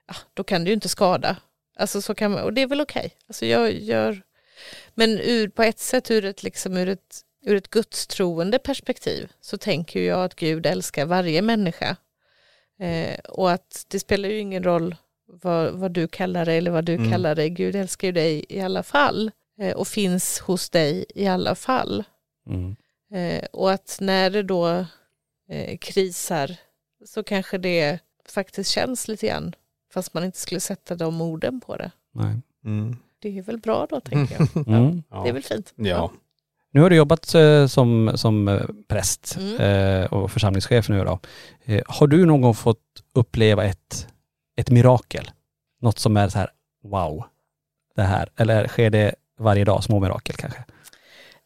[0.08, 1.36] ja, då kan du ju inte skada.
[1.76, 3.10] Alltså så kan man, och det är väl okej.
[3.28, 4.22] Alltså jag gör,
[4.94, 9.58] men ur, på ett sätt ur ett, liksom, ur ett, ur ett gudstroende perspektiv så
[9.58, 11.96] tänker jag att Gud älskar varje människa.
[12.80, 14.96] Eh, och att det spelar ju ingen roll
[15.26, 17.10] vad, vad du kallar dig eller vad du Mm.
[17.10, 17.50] kallar dig.
[17.50, 19.30] Gud älskar ju dig i alla fall
[19.60, 22.04] eh, och finns hos dig i alla fall.
[22.46, 22.76] Mm.
[23.12, 24.84] Eh, och att när det då
[25.50, 26.56] eh, krisar
[27.04, 29.54] så kanske det faktiskt känns lite grann
[29.92, 31.90] fast man inte skulle sätta de orden på det.
[32.14, 32.36] Nej.
[32.64, 32.96] Mm.
[33.18, 34.66] Det är väl bra då tänker jag.
[34.68, 35.02] Mm.
[35.10, 35.22] Ja.
[35.22, 35.72] Det är väl fint.
[35.76, 36.12] Ja.
[36.72, 39.56] Nu har du jobbat eh, som, som eh, präst Mm.
[39.60, 41.20] eh, och församlingschef nu då.
[41.86, 42.82] Har du någon gång fått
[43.14, 44.06] uppleva ett,
[44.56, 45.30] ett mirakel?
[45.80, 46.50] Något som är så här,
[46.84, 47.24] wow,
[47.96, 48.28] det här.
[48.36, 50.64] Eller sker det varje dag, små mirakel kanske?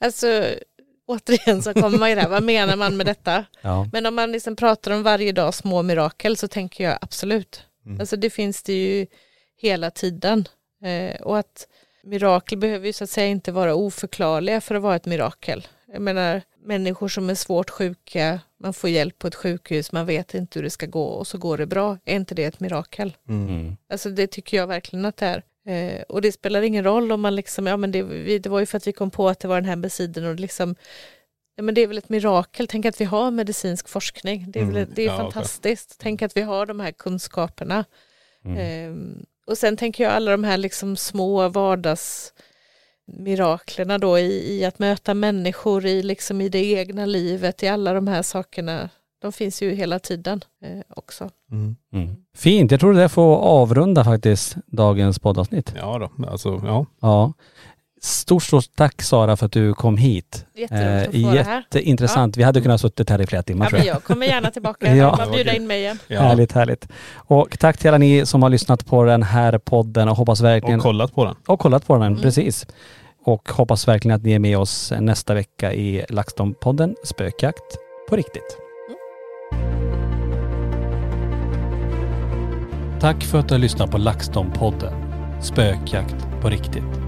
[0.00, 0.44] Alltså
[1.06, 3.44] återigen så kommer man ju där, vad menar man med detta?
[3.60, 3.88] Ja.
[3.92, 7.66] Men om man liksom pratar om varje dag små mirakel så tänker jag absolut.
[7.86, 8.00] Mm.
[8.00, 9.06] Alltså det finns det ju
[9.56, 10.48] hela tiden.
[10.84, 11.66] Eh, och att
[12.02, 15.66] mirakel behöver ju så att säga inte vara oförklarliga för att vara ett mirakel.
[15.92, 20.34] Jag menar människor som är svårt sjuka, man får hjälp på ett sjukhus, man vet
[20.34, 21.98] inte hur det ska gå och så går det bra.
[22.04, 23.16] Är inte det ett mirakel?
[23.28, 23.76] Mm.
[23.88, 25.42] Alltså det tycker jag verkligen att det är.
[25.66, 28.02] Eh, och det spelar ingen roll om man liksom, ja men det,
[28.38, 30.40] det var ju för att vi kom på att det var den här medicinen och
[30.40, 30.74] liksom
[31.54, 34.50] Ja, men det är väl ett mirakel, tänk att vi har medicinsk forskning.
[34.50, 34.90] Det är, väl, mm.
[34.94, 35.90] det är ja, fantastiskt.
[35.90, 36.02] Okay.
[36.02, 37.84] Tänk att vi har de här kunskaperna.
[38.44, 38.58] Mm.
[38.58, 44.78] Eh, och sen tänker jag alla de här liksom små vardagsmiraklerna då i, i, att
[44.78, 48.90] möta människor i, liksom i det egna livet, i alla de här sakerna.
[49.22, 51.30] De finns ju hela tiden eh, också.
[51.50, 51.76] Mm.
[51.92, 52.16] Mm.
[52.34, 55.74] Fint, jag tror det får avrunda faktiskt dagens poddavsnitt.
[55.76, 56.86] Ja då, alltså ja.
[57.00, 57.32] Ja.
[58.04, 60.46] Stort, stort tack Sara för att du kom hit.
[60.54, 62.36] Jätteroligt att få Jätteintressant.
[62.36, 62.40] Ja.
[62.40, 63.96] Vi hade kunnat suttit här i flera timmar ja, tror jag.
[63.96, 64.96] jag kommer gärna tillbaka.
[64.96, 65.16] ja.
[65.18, 65.98] Man bjuda in mig igen.
[66.06, 66.20] Ja.
[66.20, 66.88] Härligt, härligt.
[67.14, 70.80] Och tack till alla ni som har lyssnat på den här podden och hoppas verkligen...
[70.80, 71.34] Och kollat på den.
[71.46, 72.20] Och kollat på den, mm.
[72.22, 72.66] precis.
[73.24, 77.76] Och hoppas verkligen att ni är med oss nästa vecka i LaxTon-podden Spökjakt
[78.08, 78.58] på riktigt.
[78.88, 78.98] Mm.
[83.00, 84.92] Tack för att du har lyssnat på LaxTon-podden
[85.42, 87.01] Spökjakt på riktigt.